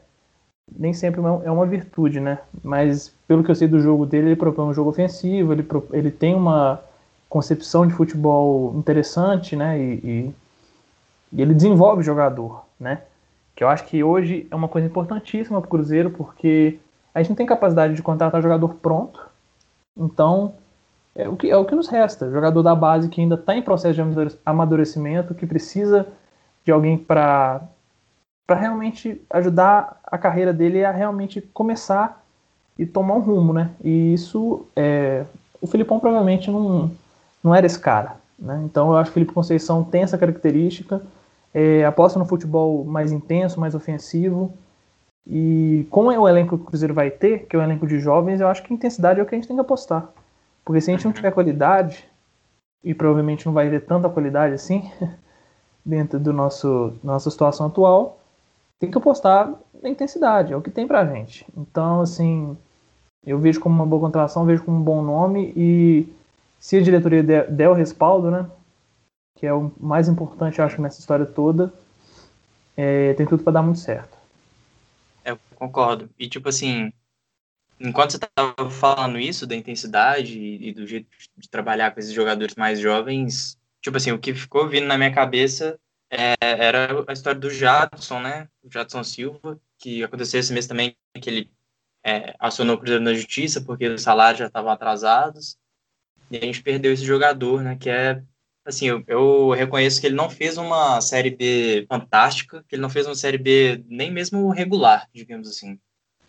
nem 0.77 0.93
sempre 0.93 1.19
é 1.43 1.51
uma 1.51 1.65
virtude, 1.65 2.19
né? 2.19 2.39
Mas 2.63 3.13
pelo 3.27 3.43
que 3.43 3.49
eu 3.49 3.55
sei 3.55 3.67
do 3.67 3.79
jogo 3.79 4.05
dele, 4.05 4.27
ele 4.27 4.35
propõe 4.35 4.65
um 4.65 4.73
jogo 4.73 4.89
ofensivo, 4.89 5.53
ele, 5.53 5.65
ele 5.91 6.11
tem 6.11 6.35
uma 6.35 6.79
concepção 7.27 7.88
de 7.88 7.93
futebol 7.93 8.75
interessante, 8.77 9.55
né? 9.55 9.79
E, 9.79 10.33
e 11.33 11.41
ele 11.41 11.53
desenvolve 11.53 12.01
o 12.01 12.03
jogador, 12.03 12.65
né? 12.79 13.01
Que 13.55 13.63
eu 13.63 13.67
acho 13.67 13.85
que 13.85 14.03
hoje 14.03 14.47
é 14.49 14.55
uma 14.55 14.67
coisa 14.67 14.88
importantíssima 14.88 15.59
para 15.59 15.67
o 15.67 15.69
Cruzeiro, 15.69 16.11
porque 16.11 16.79
a 17.13 17.21
gente 17.21 17.29
não 17.29 17.35
tem 17.35 17.45
capacidade 17.45 17.93
de 17.93 18.01
contratar 18.01 18.41
jogador 18.41 18.75
pronto, 18.75 19.27
então 19.97 20.53
é 21.19 21.27
o 21.27 21.35
que, 21.35 21.49
é 21.49 21.57
o 21.57 21.65
que 21.65 21.75
nos 21.75 21.88
resta. 21.89 22.31
Jogador 22.31 22.63
da 22.63 22.73
base 22.73 23.09
que 23.09 23.19
ainda 23.19 23.35
está 23.35 23.53
em 23.55 23.61
processo 23.61 24.01
de 24.01 24.38
amadurecimento, 24.45 25.35
que 25.35 25.45
precisa 25.45 26.07
de 26.63 26.71
alguém 26.71 26.97
para 26.97 27.61
realmente 28.49 29.21
ajudar 29.29 29.99
a 30.03 30.17
carreira 30.17 30.53
dele 30.53 30.85
a 30.85 30.91
realmente 30.91 31.41
começar 31.41 32.23
e 32.77 32.85
tomar 32.85 33.15
um 33.15 33.19
rumo, 33.19 33.51
né? 33.51 33.71
E 33.83 34.13
isso, 34.13 34.65
é, 34.75 35.25
o 35.61 35.67
Filipão 35.67 35.99
provavelmente 35.99 36.49
não, 36.49 36.89
não 37.43 37.53
era 37.53 37.65
esse 37.65 37.79
cara, 37.79 38.15
né? 38.38 38.61
Então 38.63 38.91
eu 38.91 38.97
acho 38.97 39.11
que 39.11 39.11
o 39.11 39.15
Felipe 39.15 39.33
Conceição 39.33 39.83
tem 39.83 40.03
essa 40.03 40.17
característica, 40.17 41.01
é, 41.53 41.83
aposta 41.83 42.17
no 42.17 42.25
futebol 42.25 42.85
mais 42.85 43.11
intenso, 43.11 43.59
mais 43.59 43.75
ofensivo, 43.75 44.53
e 45.27 45.85
com 45.91 46.05
o 46.05 46.27
elenco 46.27 46.57
que 46.57 46.63
o 46.63 46.67
Cruzeiro 46.67 46.93
vai 46.93 47.11
ter, 47.11 47.45
que 47.45 47.57
é 47.57 47.59
o 47.59 47.61
elenco 47.61 47.85
de 47.85 47.99
jovens, 47.99 48.39
eu 48.39 48.47
acho 48.47 48.63
que 48.63 48.73
intensidade 48.73 49.19
é 49.19 49.23
o 49.23 49.25
que 49.25 49.35
a 49.35 49.38
gente 49.38 49.47
tem 49.47 49.57
que 49.57 49.61
apostar. 49.61 50.09
Porque 50.69 50.81
se 50.81 50.91
a 50.91 50.93
gente 50.93 51.05
não 51.05 51.11
tiver 51.11 51.31
qualidade, 51.31 52.07
e 52.83 52.93
provavelmente 52.93 53.43
não 53.43 53.53
vai 53.53 53.67
ter 53.71 53.79
tanta 53.79 54.07
qualidade 54.07 54.53
assim, 54.53 54.91
dentro 55.83 56.19
do 56.19 56.31
nosso 56.31 56.93
nossa 57.03 57.31
situação 57.31 57.65
atual, 57.65 58.19
tem 58.77 58.91
que 58.91 58.97
apostar 58.99 59.51
na 59.81 59.89
intensidade, 59.89 60.53
é 60.53 60.55
o 60.55 60.61
que 60.61 60.69
tem 60.69 60.85
pra 60.85 61.03
gente. 61.07 61.43
Então, 61.57 62.01
assim, 62.01 62.55
eu 63.25 63.39
vejo 63.39 63.59
como 63.59 63.73
uma 63.73 63.85
boa 63.88 63.99
contratação, 63.99 64.45
vejo 64.45 64.63
como 64.63 64.77
um 64.77 64.83
bom 64.83 65.01
nome 65.01 65.51
e 65.57 66.07
se 66.59 66.77
a 66.77 66.81
diretoria 66.83 67.23
der, 67.23 67.49
der 67.49 67.67
o 67.67 67.73
respaldo, 67.73 68.29
né, 68.29 68.45
que 69.39 69.47
é 69.47 69.53
o 69.55 69.71
mais 69.79 70.07
importante, 70.07 70.61
acho, 70.61 70.79
nessa 70.79 70.99
história 70.99 71.25
toda, 71.25 71.73
é, 72.77 73.15
tem 73.15 73.25
tudo 73.25 73.41
para 73.41 73.53
dar 73.53 73.63
muito 73.63 73.79
certo. 73.79 74.15
Eu 75.25 75.39
concordo. 75.55 76.07
E, 76.19 76.29
tipo 76.29 76.47
assim, 76.47 76.93
enquanto 77.79 78.12
você 78.12 78.17
estava 78.17 78.69
falando 78.69 79.19
isso, 79.19 79.48
da 79.48 79.55
intensidade 79.55 80.39
e, 80.39 80.74
do 80.74 80.86
jeito 80.86 81.07
de 81.38 81.50
trabalhar 81.50 81.91
com 81.91 82.00
esses 82.00 82.13
jogadores 82.13 82.55
mais 82.55 82.79
jovens, 82.79 83.57
tipo 83.81 83.98
assim, 83.98 84.12
o 84.12 84.19
que 84.19 84.33
ficou 84.33 84.67
vindo 84.67 84.88
na 84.88 84.98
minha 84.98 85.13
cabeça 85.13 85.79
é, 86.09 86.36
era 86.41 87.05
a 87.07 87.13
história 87.13 87.39
do 87.39 87.50
Jadson, 87.50 88.19
né? 88.19 88.50
O 88.63 88.71
Jadson 88.71 89.03
Silva, 89.03 89.59
que 89.77 90.03
aconteceu 90.03 90.39
esse 90.39 90.51
mês 90.51 90.67
também, 90.67 90.95
que 91.21 91.29
ele 91.29 91.51
é, 92.03 92.36
acionou 92.39 92.75
o 92.75 92.79
Cruzeiro 92.79 93.03
na 93.03 93.13
Justiça 93.13 93.62
porque 93.62 93.88
os 93.88 94.01
salários 94.01 94.39
já 94.39 94.48
estavam 94.48 94.71
atrasados. 94.71 95.57
E 96.31 96.38
a 96.38 96.41
gente 96.41 96.62
perdeu 96.62 96.93
esse 96.93 97.03
jogador, 97.05 97.63
né? 97.63 97.75
Que 97.75 97.89
é, 97.89 98.21
assim, 98.65 98.88
eu, 98.88 99.03
eu, 99.07 99.50
reconheço 99.51 100.00
que 100.01 100.07
ele 100.07 100.15
não 100.15 100.29
fez 100.29 100.57
uma 100.57 101.01
Série 101.01 101.31
B 101.31 101.86
fantástica, 101.88 102.63
que 102.67 102.75
ele 102.75 102.81
não 102.81 102.89
fez 102.89 103.05
uma 103.05 103.15
Série 103.15 103.38
B 103.38 103.83
nem 103.88 104.12
mesmo 104.12 104.50
regular, 104.50 105.07
digamos 105.13 105.48
assim. 105.48 105.79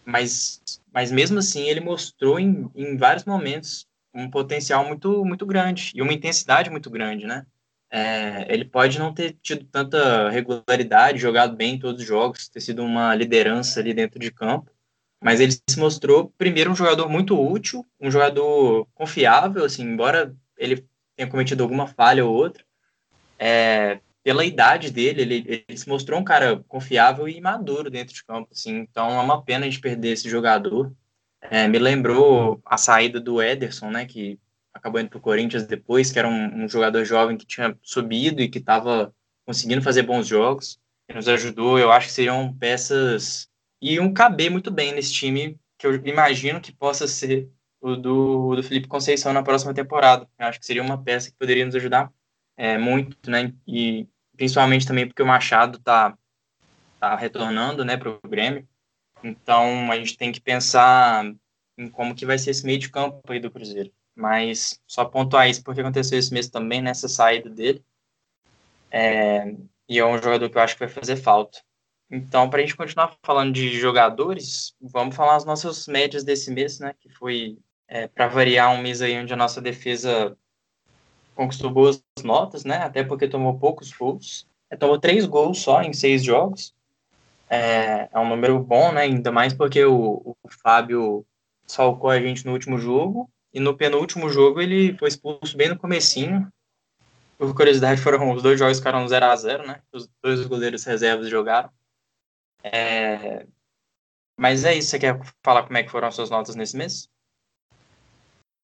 Mas, 0.04 0.60
mas 0.92 1.10
mesmo 1.10 1.38
assim, 1.38 1.68
ele 1.68 1.80
mostrou 1.80 2.38
em, 2.38 2.70
em 2.74 2.96
vários 2.96 3.24
momentos 3.24 3.86
um 4.12 4.28
potencial 4.30 4.84
muito, 4.84 5.24
muito 5.24 5.46
grande 5.46 5.92
e 5.94 6.02
uma 6.02 6.12
intensidade 6.12 6.70
muito 6.70 6.90
grande, 6.90 7.26
né? 7.26 7.46
É, 7.92 8.46
ele 8.52 8.64
pode 8.64 8.98
não 8.98 9.12
ter 9.12 9.36
tido 9.42 9.64
tanta 9.64 10.28
regularidade, 10.30 11.18
jogado 11.18 11.56
bem 11.56 11.74
em 11.74 11.78
todos 11.78 12.00
os 12.00 12.06
jogos, 12.06 12.48
ter 12.48 12.60
sido 12.60 12.84
uma 12.84 13.14
liderança 13.14 13.80
ali 13.80 13.92
dentro 13.92 14.18
de 14.18 14.30
campo, 14.30 14.70
mas 15.22 15.40
ele 15.40 15.52
se 15.52 15.78
mostrou, 15.78 16.32
primeiro, 16.38 16.70
um 16.70 16.76
jogador 16.76 17.08
muito 17.08 17.38
útil, 17.38 17.84
um 18.00 18.10
jogador 18.10 18.86
confiável, 18.94 19.64
assim, 19.64 19.82
embora 19.82 20.34
ele 20.56 20.86
tenha 21.16 21.28
cometido 21.28 21.62
alguma 21.62 21.86
falha 21.86 22.24
ou 22.24 22.32
outra, 22.32 22.64
é, 23.38 24.00
pela 24.22 24.44
idade 24.44 24.90
dele, 24.90 25.22
ele, 25.22 25.64
ele, 25.68 25.76
se 25.76 25.88
mostrou 25.88 26.20
um 26.20 26.24
cara 26.24 26.62
confiável 26.68 27.28
e 27.28 27.40
maduro 27.40 27.90
dentro 27.90 28.14
de 28.14 28.24
campo, 28.24 28.50
assim, 28.52 28.76
então 28.78 29.10
é 29.10 29.20
uma 29.20 29.42
pena 29.42 29.64
a 29.64 29.70
gente 29.70 29.80
perder 29.80 30.10
esse 30.10 30.28
jogador. 30.28 30.92
É, 31.42 31.66
me 31.66 31.78
lembrou 31.78 32.60
a 32.64 32.76
saída 32.76 33.18
do 33.18 33.40
Ederson, 33.42 33.90
né, 33.90 34.04
que 34.04 34.38
acabou 34.74 35.00
indo 35.00 35.08
para 35.08 35.18
o 35.18 35.22
Corinthians 35.22 35.66
depois, 35.66 36.10
que 36.10 36.18
era 36.18 36.28
um, 36.28 36.64
um, 36.64 36.68
jogador 36.68 37.04
jovem 37.04 37.36
que 37.36 37.46
tinha 37.46 37.76
subido 37.82 38.42
e 38.42 38.48
que 38.48 38.58
estava 38.58 39.14
conseguindo 39.46 39.82
fazer 39.82 40.02
bons 40.02 40.26
jogos, 40.26 40.78
que 41.08 41.14
nos 41.14 41.26
ajudou. 41.26 41.78
Eu 41.78 41.90
acho 41.90 42.08
que 42.08 42.12
seriam 42.12 42.54
peças 42.54 43.48
e 43.80 43.98
um 43.98 44.12
caber 44.12 44.50
muito 44.50 44.70
bem 44.70 44.92
nesse 44.94 45.12
time, 45.12 45.58
que 45.78 45.86
eu 45.86 45.94
imagino 46.06 46.60
que 46.60 46.72
possa 46.72 47.08
ser 47.08 47.48
o 47.80 47.96
do, 47.96 48.56
do 48.56 48.62
Felipe 48.62 48.86
Conceição 48.86 49.32
na 49.32 49.42
próxima 49.42 49.72
temporada. 49.72 50.28
Eu 50.38 50.46
acho 50.46 50.60
que 50.60 50.66
seria 50.66 50.82
uma 50.82 51.02
peça 51.02 51.30
que 51.30 51.36
poderia 51.38 51.64
nos 51.64 51.74
ajudar 51.74 52.12
é, 52.60 52.78
muito, 52.78 53.30
né? 53.30 53.52
E 53.66 54.08
principalmente 54.36 54.86
também 54.86 55.06
porque 55.06 55.22
o 55.22 55.26
Machado 55.26 55.78
está 55.78 56.16
tá 56.98 57.16
retornando, 57.16 57.84
né, 57.84 57.96
para 57.96 58.10
o 58.10 58.20
Grêmio. 58.28 58.68
Então 59.24 59.90
a 59.90 59.96
gente 59.96 60.16
tem 60.16 60.32
que 60.32 60.40
pensar 60.40 61.24
em 61.78 61.88
como 61.88 62.14
que 62.14 62.26
vai 62.26 62.38
ser 62.38 62.50
esse 62.50 62.64
meio 62.64 62.78
de 62.78 62.90
campo 62.90 63.20
aí 63.32 63.40
do 63.40 63.50
Cruzeiro 63.50 63.92
mas 64.20 64.80
só 64.86 65.04
pontuar 65.04 65.48
isso 65.48 65.62
porque 65.64 65.80
aconteceu 65.80 66.18
isso 66.18 66.34
mesmo 66.34 66.52
também 66.52 66.82
nessa 66.82 67.08
saída 67.08 67.48
dele. 67.48 67.82
É, 68.90 69.54
e 69.88 69.98
é 69.98 70.04
um 70.04 70.20
jogador 70.20 70.50
que 70.50 70.58
eu 70.58 70.62
acho 70.62 70.74
que 70.74 70.84
vai 70.84 70.88
fazer 70.88 71.16
falta. 71.16 71.58
Então, 72.10 72.50
para 72.50 72.58
a 72.58 72.62
gente 72.62 72.76
continuar 72.76 73.16
falando 73.24 73.52
de 73.54 73.78
jogadores, 73.78 74.74
vamos 74.80 75.14
falar 75.14 75.36
as 75.36 75.44
nossas 75.44 75.86
médias 75.86 76.24
desse 76.24 76.50
mês, 76.50 76.80
né? 76.80 76.94
Que 77.00 77.08
foi, 77.08 77.56
é, 77.88 78.08
para 78.08 78.26
variar, 78.26 78.72
um 78.72 78.82
mês 78.82 79.00
aí 79.00 79.16
onde 79.16 79.32
a 79.32 79.36
nossa 79.36 79.60
defesa 79.60 80.36
conquistou 81.40 81.70
boas 81.70 82.04
notas, 82.22 82.64
né? 82.66 82.76
Até 82.76 83.02
porque 83.02 83.26
tomou 83.26 83.58
poucos 83.58 83.90
gols. 83.90 84.46
É, 84.68 84.76
tomou 84.76 85.00
três 85.00 85.24
gols 85.24 85.58
só 85.58 85.80
em 85.80 85.94
seis 85.94 86.22
jogos. 86.22 86.74
É, 87.48 88.10
é 88.12 88.18
um 88.18 88.28
número 88.28 88.58
bom, 88.60 88.92
né? 88.92 89.02
Ainda 89.02 89.32
mais 89.32 89.54
porque 89.54 89.82
o, 89.82 90.36
o 90.42 90.48
Fábio 90.62 91.24
salcou 91.66 92.10
a 92.10 92.20
gente 92.20 92.44
no 92.44 92.52
último 92.52 92.76
jogo 92.76 93.30
e 93.54 93.58
no 93.58 93.74
penúltimo 93.74 94.28
jogo 94.28 94.60
ele 94.60 94.94
foi 94.98 95.08
expulso 95.08 95.56
bem 95.56 95.70
no 95.70 95.78
comecinho. 95.78 96.46
Por 97.38 97.54
curiosidade, 97.54 98.02
foram 98.02 98.30
os 98.32 98.42
dois 98.42 98.58
jogos 98.58 98.76
que 98.76 98.82
ficaram 98.82 99.08
0 99.08 99.24
a 99.24 99.34
0 99.34 99.66
né? 99.66 99.80
Os 99.90 100.10
dois 100.22 100.46
goleiros 100.46 100.84
reservas 100.84 101.30
jogaram. 101.30 101.70
É... 102.62 103.46
Mas 104.36 104.66
é 104.66 104.74
isso, 104.74 104.90
você 104.90 104.98
quer 104.98 105.18
falar 105.42 105.62
como 105.62 105.78
é 105.78 105.82
que 105.82 105.90
foram 105.90 106.08
as 106.08 106.14
suas 106.14 106.28
notas 106.28 106.54
nesse 106.54 106.76
mês? 106.76 107.08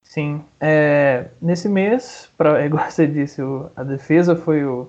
Sim, 0.08 0.44
é, 0.60 1.26
nesse 1.42 1.68
mês, 1.68 2.30
pra, 2.38 2.64
igual 2.64 2.90
você 2.90 3.06
disse, 3.06 3.42
o, 3.42 3.70
a 3.76 3.82
defesa 3.82 4.36
foi 4.36 4.64
o. 4.64 4.88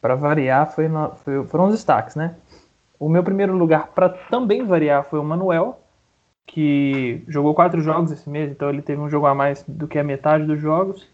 Para 0.00 0.14
variar, 0.14 0.70
foi, 0.72 0.88
no, 0.88 1.10
foi, 1.16 1.44
foram 1.44 1.66
os 1.66 1.72
destaques, 1.72 2.16
né? 2.16 2.34
O 2.98 3.08
meu 3.08 3.22
primeiro 3.22 3.54
lugar, 3.56 3.88
para 3.88 4.08
também 4.08 4.64
variar, 4.64 5.04
foi 5.04 5.18
o 5.18 5.24
Manuel, 5.24 5.78
que 6.46 7.22
jogou 7.28 7.54
quatro 7.54 7.80
jogos 7.82 8.10
esse 8.10 8.28
mês, 8.28 8.50
então 8.50 8.70
ele 8.70 8.80
teve 8.80 9.00
um 9.00 9.10
jogo 9.10 9.26
a 9.26 9.34
mais 9.34 9.62
do 9.66 9.86
que 9.86 9.98
a 9.98 10.04
metade 10.04 10.44
dos 10.44 10.60
jogos 10.60 11.06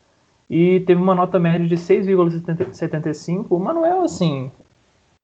e 0.48 0.80
teve 0.80 1.00
uma 1.00 1.14
nota 1.14 1.38
média 1.38 1.66
de 1.66 1.76
6,75. 1.76 3.46
O 3.50 3.58
Manuel, 3.58 4.02
assim, 4.02 4.50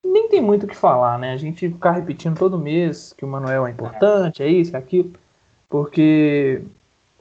nem 0.04 0.28
tem 0.28 0.40
muito 0.40 0.64
o 0.64 0.68
que 0.68 0.76
falar, 0.76 1.18
né? 1.18 1.32
A 1.32 1.36
gente 1.36 1.68
ficar 1.68 1.92
repetindo 1.92 2.36
todo 2.36 2.58
mês 2.58 3.12
que 3.12 3.24
o 3.24 3.28
Manuel 3.28 3.66
é 3.66 3.70
importante, 3.70 4.42
é 4.42 4.48
isso, 4.48 4.74
é 4.74 4.78
aquilo, 4.78 5.12
porque 5.68 6.62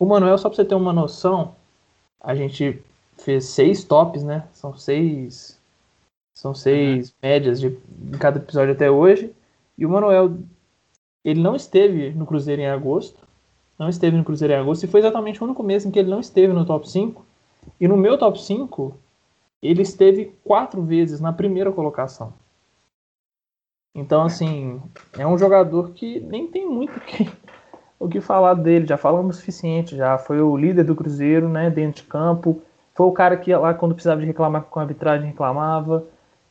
o 0.02 0.06
Manuel, 0.08 0.36
só 0.36 0.50
para 0.50 0.56
você 0.56 0.66
ter 0.66 0.74
uma 0.74 0.92
noção, 0.92 1.54
a 2.20 2.34
gente 2.34 2.82
fez 3.20 3.46
seis 3.46 3.84
tops, 3.84 4.24
né? 4.24 4.48
São 4.52 4.76
seis, 4.76 5.62
são 6.34 6.56
seis 6.56 7.14
médias 7.22 7.60
de, 7.60 7.70
de 7.88 8.18
cada 8.18 8.40
episódio 8.40 8.74
até 8.74 8.90
hoje. 8.90 9.32
E 9.78 9.86
o 9.86 9.90
Manuel 9.90 10.40
ele 11.24 11.40
não 11.40 11.56
esteve 11.56 12.10
no 12.14 12.26
Cruzeiro 12.26 12.64
em 12.64 12.68
agosto. 12.68 13.28
Não 13.78 13.90
esteve 13.90 14.18
no 14.18 14.24
Cruzeiro 14.24 14.56
em 14.56 14.58
agosto. 14.58 14.86
E 14.86 14.88
foi 14.88 15.02
exatamente 15.02 15.40
o 15.40 15.46
único 15.46 15.62
mês 15.62 15.86
em 15.86 15.92
que 15.92 16.00
ele 16.00 16.10
não 16.10 16.20
esteve 16.20 16.52
no 16.52 16.66
top 16.66 16.90
5. 16.90 17.24
E 17.80 17.88
no 17.88 17.96
meu 17.96 18.18
top 18.18 18.42
5, 18.42 18.98
ele 19.62 19.84
esteve 19.84 20.36
quatro 20.44 20.82
vezes 20.82 21.22
na 21.22 21.32
primeira 21.32 21.72
colocação. 21.72 22.34
Então, 23.94 24.24
assim, 24.24 24.82
é 25.16 25.28
um 25.28 25.38
jogador 25.38 25.92
que 25.92 26.20
nem 26.22 26.48
tem 26.48 26.68
muito 26.68 27.00
que, 27.02 27.26
o 28.02 28.10
que 28.10 28.20
falar 28.20 28.56
dele. 28.56 28.88
Já 28.88 28.98
falamos 28.98 29.36
o 29.36 29.40
suficiente, 29.40 29.96
já 29.96 30.18
foi 30.18 30.42
o 30.42 30.58
líder 30.58 30.84
do 30.84 30.96
Cruzeiro, 30.96 31.48
né, 31.48 31.70
dentro 31.70 32.02
de 32.02 32.08
campo. 32.08 32.62
Foi 32.96 33.06
o 33.06 33.12
cara 33.12 33.38
que 33.38 33.54
lá 33.56 33.74
quando 33.74 33.94
precisava 33.94 34.20
de 34.20 34.28
reclamar 34.28 34.64
com 34.64 34.80
a 34.80 34.84
arbitragem 34.84 35.28
reclamava. 35.28 36.04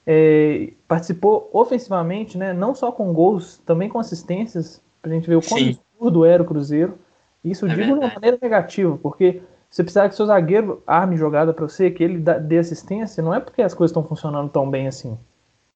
É, 0.07 0.73
participou 0.88 1.50
ofensivamente, 1.52 2.38
né, 2.38 2.52
não 2.52 2.75
só 2.75 2.90
com 2.92 3.12
gols, 3.12 3.59
também 3.66 3.88
com 3.88 3.99
assistências, 3.99 4.80
pra 5.02 5.12
gente 5.12 5.28
ver 5.28 5.37
o 5.37 5.42
quão 5.42 5.61
absurdo 5.61 6.25
era 6.25 6.42
o 6.42 6.47
Cruzeiro. 6.47 6.97
Isso 7.45 7.66
eu 7.66 7.71
é 7.71 7.75
digo 7.75 7.87
de 7.87 8.04
uma 8.04 8.14
maneira 8.14 8.38
negativa, 8.40 8.97
porque 8.97 9.42
você 9.69 9.83
precisar 9.83 10.09
que 10.09 10.14
seu 10.14 10.26
zagueiro 10.26 10.83
arme 10.87 11.16
jogada 11.16 11.52
para 11.52 11.66
você, 11.66 11.90
que 11.90 12.02
ele 12.02 12.19
dê 12.19 12.59
assistência, 12.59 13.23
não 13.23 13.35
é 13.35 13.40
porque 13.40 13.62
as 13.62 13.75
coisas 13.75 13.90
estão 13.90 14.04
funcionando 14.04 14.49
tão 14.49 14.71
bem 14.71 14.87
assim, 14.87 15.19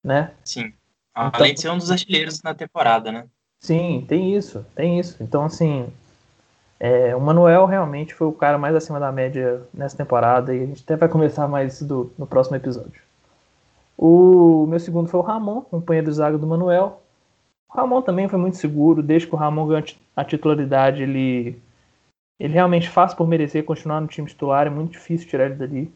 né? 0.02 0.32
Sim. 0.44 0.72
Então, 1.10 1.30
Além 1.32 1.54
de 1.54 1.60
ser 1.60 1.70
um 1.70 1.78
dos 1.78 1.90
artilheiros 1.90 2.42
na 2.42 2.54
temporada, 2.54 3.12
né? 3.12 3.26
Sim, 3.64 4.04
tem 4.06 4.36
isso, 4.36 4.62
tem 4.74 5.00
isso. 5.00 5.22
Então, 5.22 5.42
assim, 5.42 5.90
é, 6.78 7.16
o 7.16 7.20
Manuel 7.20 7.64
realmente 7.64 8.12
foi 8.12 8.26
o 8.26 8.32
cara 8.32 8.58
mais 8.58 8.76
acima 8.76 9.00
da 9.00 9.10
média 9.10 9.62
nessa 9.72 9.96
temporada 9.96 10.54
e 10.54 10.62
a 10.62 10.66
gente 10.66 10.82
até 10.82 10.96
vai 10.96 11.08
conversar 11.08 11.48
mais 11.48 11.72
isso 11.72 11.86
do, 11.86 12.12
no 12.18 12.26
próximo 12.26 12.56
episódio. 12.56 13.00
O 13.96 14.66
meu 14.66 14.78
segundo 14.78 15.08
foi 15.08 15.18
o 15.18 15.22
Ramon, 15.22 15.62
companheiro 15.62 16.10
de 16.10 16.14
zaga 16.14 16.36
do 16.36 16.46
Manuel. 16.46 17.00
O 17.70 17.74
Ramon 17.74 18.02
também 18.02 18.28
foi 18.28 18.38
muito 18.38 18.58
seguro, 18.58 19.02
desde 19.02 19.28
que 19.28 19.34
o 19.34 19.38
Ramon 19.38 19.66
ganhou 19.66 19.82
a 20.14 20.24
titularidade, 20.24 21.02
ele, 21.02 21.58
ele 22.38 22.52
realmente 22.52 22.90
faz 22.90 23.14
por 23.14 23.26
merecer 23.26 23.64
continuar 23.64 24.02
no 24.02 24.08
time 24.08 24.28
titular, 24.28 24.66
é 24.66 24.70
muito 24.70 24.92
difícil 24.92 25.26
tirar 25.26 25.46
ele 25.46 25.54
dali. 25.54 25.94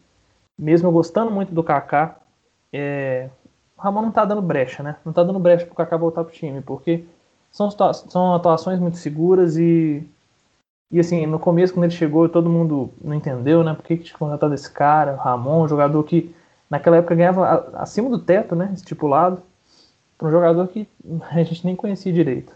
Mesmo 0.59 0.91
gostando 0.91 1.31
muito 1.31 1.53
do 1.53 1.63
Kaká, 1.63 2.17
é, 2.73 3.29
o 3.77 3.83
Ramon 3.83 4.01
não 4.01 4.11
tá 4.11 4.25
dando 4.25 4.41
brecha, 4.41 4.83
né? 4.83 4.97
Não 5.05 5.13
tá 5.13 5.23
dando 5.23 5.39
brecha 5.39 5.67
pro 5.67 5.75
Kaká 5.75 5.99
voltar 5.99 6.25
pro 6.25 6.33
time, 6.33 6.63
porque 6.63 7.05
são, 7.51 7.71
são 7.71 8.35
atuações 8.35 8.79
muito 8.79 8.97
seguras 8.97 9.57
e. 9.57 10.03
E 10.91 10.99
assim, 10.99 11.27
no 11.27 11.39
começo, 11.39 11.75
quando 11.75 11.85
ele 11.85 11.93
chegou, 11.93 12.31
todo 12.31 12.49
mundo 12.49 12.91
não 13.03 13.15
entendeu, 13.15 13.63
né? 13.63 13.75
Por 13.75 13.85
que, 13.85 13.99
tinha 13.99 14.17
contratado 14.17 14.55
esse 14.55 14.71
cara, 14.71 15.17
Ramon, 15.17 15.65
um 15.65 15.69
jogador 15.69 16.03
que 16.03 16.35
naquela 16.71 16.97
época 16.97 17.15
ganhava 17.15 17.71
acima 17.75 18.09
do 18.09 18.19
teto, 18.19 18.57
né? 18.57 18.71
Estipulado, 18.75 19.43
para 20.17 20.29
um 20.29 20.31
jogador 20.31 20.67
que 20.69 20.89
a 21.31 21.43
gente 21.43 21.67
nem 21.67 21.77
conhecia 21.77 22.13
direito. 22.13 22.55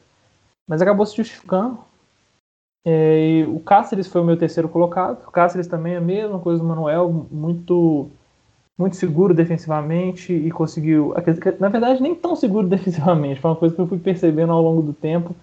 Mas 0.67 0.81
acabou 0.81 1.05
se 1.05 1.17
justificando. 1.17 1.79
É, 2.87 3.45
o 3.49 3.61
Cáceres 3.61 4.07
foi 4.07 4.23
o 4.23 4.25
meu 4.25 4.37
terceiro 4.37 4.69
colocado. 4.69 5.23
O 5.27 5.31
Cáceres 5.31 5.67
também 5.67 5.95
é 5.95 5.99
a 5.99 6.01
mesma 6.01 6.39
coisa 6.39 6.63
do 6.63 6.67
Manuel, 6.67 7.27
muito 7.31 8.11
muito 8.79 8.97
seguro 8.97 9.35
defensivamente 9.35 10.33
e 10.33 10.51
conseguiu. 10.51 11.15
Na 11.59 11.69
verdade, 11.69 12.03
nem 12.03 12.15
tão 12.15 12.35
seguro 12.35 12.67
defensivamente, 12.69 13.41
foi 13.41 13.51
uma 13.51 13.57
coisa 13.57 13.75
que 13.75 13.81
eu 13.81 13.87
fui 13.87 13.99
percebendo 13.99 14.53
ao 14.53 14.63
longo 14.63 14.83
do 14.83 14.93
tempo. 14.93 15.35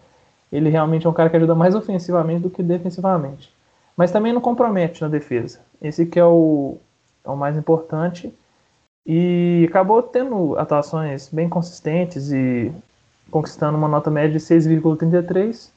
Ele 0.51 0.69
realmente 0.69 1.05
é 1.05 1.09
um 1.09 1.13
cara 1.13 1.29
que 1.29 1.37
ajuda 1.37 1.53
mais 1.53 1.75
ofensivamente 1.75 2.41
do 2.41 2.49
que 2.49 2.63
defensivamente. 2.63 3.53
Mas 3.95 4.11
também 4.11 4.33
não 4.33 4.41
compromete 4.41 5.01
na 5.01 5.07
defesa. 5.07 5.59
Esse 5.81 6.05
que 6.05 6.19
é 6.19 6.25
o, 6.25 6.77
é 7.23 7.29
o 7.29 7.37
mais 7.37 7.55
importante. 7.55 8.33
E 9.05 9.65
acabou 9.69 10.01
tendo 10.01 10.57
atuações 10.57 11.29
bem 11.29 11.47
consistentes 11.47 12.31
e 12.31 12.71
conquistando 13.29 13.77
uma 13.77 13.87
nota 13.87 14.09
média 14.09 14.31
de 14.31 14.39
6,33. 14.39 15.69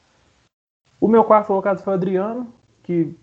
O 0.99 1.07
meu 1.07 1.23
quarto 1.23 1.47
colocado 1.47 1.83
foi 1.83 1.93
o 1.93 1.95
Adriano, 1.95 2.47
que 2.81 3.15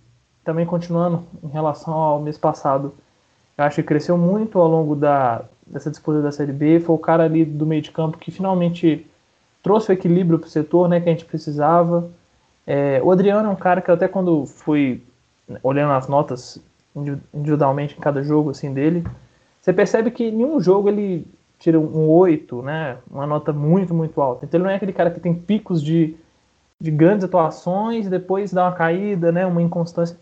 também 0.44 0.66
continuando 0.66 1.24
em 1.42 1.48
relação 1.48 1.94
ao 1.94 2.20
mês 2.20 2.38
passado, 2.38 2.92
acho 3.66 3.76
que 3.76 3.82
cresceu 3.82 4.16
muito 4.16 4.58
ao 4.58 4.68
longo 4.68 4.96
da, 4.96 5.44
dessa 5.66 5.90
disputa 5.90 6.20
da 6.20 6.32
Série 6.32 6.52
B. 6.52 6.80
Foi 6.80 6.94
o 6.94 6.98
cara 6.98 7.24
ali 7.24 7.44
do 7.44 7.66
meio 7.66 7.82
de 7.82 7.90
campo 7.90 8.18
que 8.18 8.30
finalmente 8.30 9.06
trouxe 9.62 9.90
o 9.90 9.92
equilíbrio 9.92 10.38
para 10.38 10.46
o 10.46 10.50
setor 10.50 10.88
né, 10.88 11.00
que 11.00 11.08
a 11.08 11.12
gente 11.12 11.24
precisava. 11.24 12.10
É, 12.66 13.00
o 13.02 13.10
Adriano 13.10 13.48
é 13.48 13.52
um 13.52 13.56
cara 13.56 13.80
que 13.80 13.90
até 13.90 14.08
quando 14.08 14.46
fui 14.46 15.02
olhando 15.62 15.92
as 15.92 16.08
notas 16.08 16.60
individualmente 17.34 17.96
em 17.96 18.00
cada 18.00 18.22
jogo 18.22 18.50
assim 18.50 18.72
dele, 18.72 19.04
você 19.60 19.72
percebe 19.72 20.10
que 20.10 20.24
em 20.24 20.44
um 20.44 20.60
jogo 20.60 20.88
ele 20.88 21.26
tira 21.58 21.78
um 21.78 22.08
8, 22.08 22.62
né, 22.62 22.96
uma 23.10 23.26
nota 23.26 23.52
muito, 23.52 23.92
muito 23.94 24.20
alta. 24.20 24.44
Então 24.44 24.58
ele 24.58 24.64
não 24.64 24.70
é 24.70 24.76
aquele 24.76 24.92
cara 24.92 25.10
que 25.10 25.20
tem 25.20 25.34
picos 25.34 25.82
de, 25.82 26.16
de 26.80 26.90
grandes 26.90 27.24
atuações 27.24 28.08
depois 28.08 28.52
dá 28.52 28.64
uma 28.64 28.72
caída, 28.72 29.30
né, 29.30 29.46
uma 29.46 29.62
inconstância. 29.62 30.16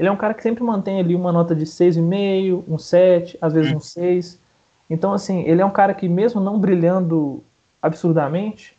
Ele 0.00 0.08
é 0.08 0.12
um 0.12 0.16
cara 0.16 0.32
que 0.32 0.42
sempre 0.42 0.64
mantém 0.64 0.98
ali 0.98 1.14
uma 1.14 1.30
nota 1.30 1.54
de 1.54 1.66
6,5, 1.66 2.64
um 2.66 2.78
7, 2.78 3.36
às 3.38 3.52
vezes 3.52 3.70
um 3.70 3.80
6. 3.80 4.40
Então, 4.88 5.12
assim, 5.12 5.42
ele 5.42 5.60
é 5.60 5.64
um 5.64 5.70
cara 5.70 5.92
que, 5.92 6.08
mesmo 6.08 6.40
não 6.40 6.58
brilhando 6.58 7.44
absurdamente, 7.82 8.74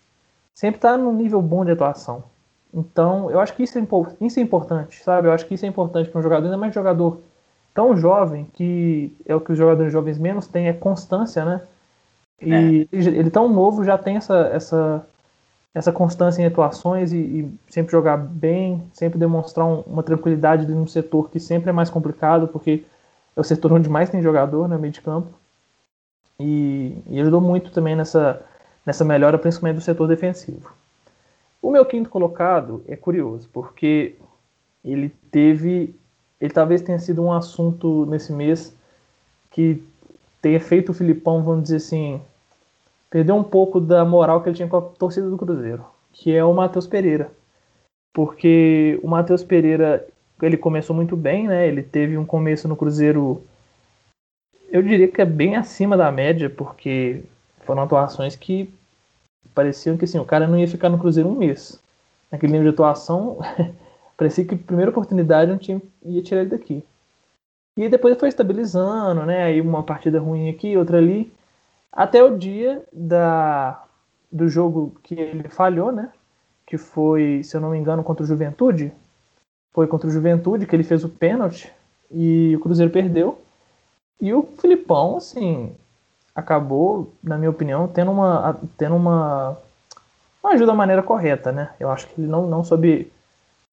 sempre 0.52 0.80
está 0.80 0.98
num 0.98 1.14
nível 1.14 1.40
bom 1.40 1.64
de 1.64 1.70
atuação. 1.70 2.24
Então, 2.74 3.30
eu 3.30 3.40
acho 3.40 3.54
que 3.54 3.62
isso 3.62 3.78
é, 3.78 3.88
isso 4.20 4.40
é 4.40 4.42
importante, 4.42 5.04
sabe? 5.04 5.28
Eu 5.28 5.32
acho 5.32 5.46
que 5.46 5.54
isso 5.54 5.64
é 5.64 5.68
importante 5.68 6.10
para 6.10 6.18
um 6.18 6.24
jogador, 6.24 6.46
ainda 6.46 6.58
mais 6.58 6.72
um 6.72 6.74
jogador 6.74 7.22
tão 7.72 7.96
jovem, 7.96 8.46
que 8.52 9.16
é 9.24 9.36
o 9.36 9.40
que 9.40 9.52
os 9.52 9.58
jogadores 9.60 9.94
jovens 9.94 10.18
menos 10.18 10.48
têm, 10.48 10.70
é 10.70 10.74
constância, 10.74 11.46
né? 11.46 11.62
E 12.42 12.52
é. 12.52 12.58
ele, 12.58 12.88
ele 12.92 13.30
tão 13.30 13.48
novo 13.48 13.84
já 13.84 13.96
tem 13.96 14.16
essa, 14.18 14.50
essa 14.52 15.06
essa 15.74 15.92
constância 15.92 16.42
em 16.42 16.46
atuações 16.46 17.14
e, 17.14 17.18
e 17.18 17.60
sempre 17.70 17.92
jogar 17.92 18.18
bem, 18.18 18.84
sempre 18.94 19.18
demonstrar 19.18 19.66
um, 19.66 19.82
uma 19.82 20.04
tranquilidade 20.04 20.68
num 20.68 20.88
setor 20.88 21.30
que 21.30 21.40
sempre 21.40 21.70
é 21.70 21.74
mais 21.74 21.90
complicado, 21.90 22.48
porque 22.48 22.84
é 23.36 23.40
o 23.40 23.44
setor 23.44 23.74
onde 23.74 23.90
mais 23.90 24.10
tem 24.10 24.22
jogador, 24.22 24.68
né, 24.68 24.78
meio 24.78 24.92
de 24.92 25.02
campo. 25.02 25.30
E, 26.40 26.98
e 27.08 27.22
ajudou 27.22 27.40
muito 27.40 27.72
também 27.72 27.96
nessa, 27.96 28.42
nessa 28.86 29.06
melhora, 29.06 29.38
principalmente 29.38 29.78
do 29.78 29.82
setor 29.82 30.08
defensivo. 30.08 30.72
O 31.62 31.70
meu 31.70 31.86
quinto 31.86 32.10
colocado 32.10 32.84
é 32.88 32.96
curioso, 32.96 33.48
porque 33.54 34.16
ele 34.84 35.10
teve. 35.30 35.96
Ele 36.40 36.52
talvez 36.52 36.82
tenha 36.82 36.98
sido 36.98 37.22
um 37.22 37.32
assunto 37.32 38.08
nesse 38.08 38.34
mês 38.34 38.76
que 39.52 39.84
tenha 40.42 40.60
feito 40.60 40.90
o 40.90 40.94
Filipão, 40.94 41.44
vamos 41.44 41.64
dizer 41.64 41.76
assim, 41.76 42.20
perdeu 43.12 43.36
um 43.36 43.44
pouco 43.44 43.80
da 43.80 44.04
moral 44.06 44.42
que 44.42 44.50
ele 44.50 44.56
tinha 44.56 44.68
com 44.68 44.78
a 44.78 44.82
torcida 44.82 45.30
do 45.30 45.38
Cruzeiro, 45.38 45.86
que 46.14 46.34
é 46.34 46.44
o 46.44 46.54
Matheus 46.54 46.88
Pereira. 46.88 47.30
Porque 48.14 49.00
o 49.04 49.08
Matheus 49.08 49.44
Pereira, 49.44 50.08
ele 50.42 50.58
começou 50.58 50.96
muito 50.96 51.16
bem, 51.16 51.48
né? 51.48 51.68
Ele 51.68 51.84
teve 51.84 52.18
um 52.18 52.26
começo 52.26 52.68
no 52.68 52.76
Cruzeiro, 52.76 53.44
eu 54.70 54.82
diria 54.82 55.10
que 55.10 55.22
é 55.22 55.26
bem 55.26 55.58
acima 55.58 55.98
da 55.98 56.12
média, 56.12 56.50
porque 56.50 57.22
foram 57.60 57.84
atuações 57.84 58.36
que 58.36 58.74
pareciam 59.54 59.98
que 59.98 60.06
assim, 60.06 60.18
o 60.18 60.26
cara 60.26 60.48
não 60.48 60.58
ia 60.58 60.68
ficar 60.68 60.90
no 60.90 60.98
Cruzeiro 60.98 61.30
um 61.30 61.36
mês. 61.36 61.82
Naquele 62.32 62.54
nível 62.54 62.70
de 62.70 62.74
atuação, 62.74 63.40
parecia 64.16 64.46
que 64.46 64.56
a 64.56 64.58
primeira 64.58 64.92
oportunidade 64.92 65.52
não 65.52 65.58
tinha, 65.58 65.82
ia 66.04 66.24
tirar 66.24 66.42
ele 66.42 66.50
daqui. 66.50 66.84
E 67.78 67.90
depois 67.90 68.18
foi 68.18 68.30
estabilizando, 68.30 69.26
né? 69.26 69.44
Aí 69.44 69.60
uma 69.60 69.84
partida 69.84 70.20
ruim 70.20 70.50
aqui, 70.50 70.78
outra 70.78 70.98
ali. 70.98 71.32
Até 71.92 72.24
o 72.24 72.38
dia 72.38 72.84
da, 72.92 73.84
do 74.32 74.48
jogo 74.48 74.96
que 75.04 75.16
ele 75.16 75.50
falhou, 75.50 75.92
né? 75.92 76.12
Que 76.66 76.78
foi, 76.78 77.42
se 77.44 77.56
eu 77.56 77.62
não 77.62 77.72
me 77.72 77.78
engano, 77.78 78.04
contra 78.04 78.24
o 78.24 78.28
Juventude. 78.28 78.94
Foi 79.74 79.88
contra 79.88 80.08
o 80.08 80.12
Juventude 80.12 80.66
que 80.66 80.76
ele 80.76 80.84
fez 80.84 81.04
o 81.04 81.10
pênalti 81.10 81.72
e 82.10 82.56
o 82.56 82.60
Cruzeiro 82.60 82.92
perdeu. 82.92 83.42
E 84.20 84.34
o 84.34 84.44
Filipão, 84.60 85.18
assim, 85.18 85.76
acabou, 86.36 87.14
na 87.24 87.38
minha 87.38 87.50
opinião, 87.50 87.88
tendo 87.88 88.12
uma, 88.12 88.60
tendo 88.78 88.96
uma, 88.96 89.58
uma 90.44 90.54
ajuda 90.54 90.68
da 90.68 90.78
maneira 90.78 91.04
correta, 91.04 91.52
né? 91.52 91.74
Eu 91.80 91.90
acho 91.90 92.08
que 92.08 92.22
ele 92.22 92.28
não, 92.28 92.48
não 92.48 92.64
soube 92.64 93.12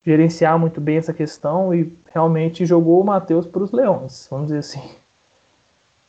gerenciar 0.05 0.59
muito 0.59 0.81
bem 0.81 0.97
essa 0.97 1.13
questão 1.13 1.75
e 1.75 1.97
realmente 2.13 2.65
jogou 2.65 3.01
o 3.01 3.05
Matheus 3.05 3.47
para 3.47 3.63
os 3.63 3.73
Leões, 3.73 4.27
vamos 4.31 4.47
dizer 4.47 4.61
assim. 4.61 4.91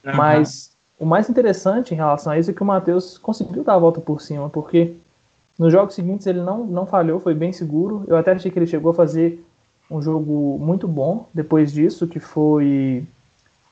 Uhum. 0.06 0.16
Mas 0.16 0.72
o 1.00 1.06
mais 1.06 1.30
interessante 1.30 1.94
em 1.94 1.98
relação 1.98 2.34
a 2.34 2.38
isso 2.38 2.52
é 2.52 2.54
que 2.54 2.62
o 2.62 2.66
Matheus 2.66 3.18
conseguiu 3.18 3.64
dar 3.64 3.76
a 3.76 3.80
volta 3.80 4.02
por 4.02 4.22
cima, 4.22 4.50
porque 4.50 4.96
nos 5.58 5.72
jogos 5.72 5.96
seguintes 5.96 6.28
ele 6.28 6.42
não, 6.42 6.66
não 6.66 6.86
falhou, 6.86 7.20
foi 7.20 7.34
bem 7.34 7.54
seguro. 7.54 8.04
Eu 8.08 8.18
até 8.18 8.34
achei 8.34 8.52
que 8.52 8.60
ele 8.60 8.68
chegou 8.68 8.92
a 8.92 8.94
fazer 8.94 9.44
um 9.90 10.02
jogo 10.02 10.58
muito 10.60 10.88
bom 10.88 11.28
depois 11.34 11.72
disso, 11.72 12.08
que 12.08 12.20
foi, 12.20 13.08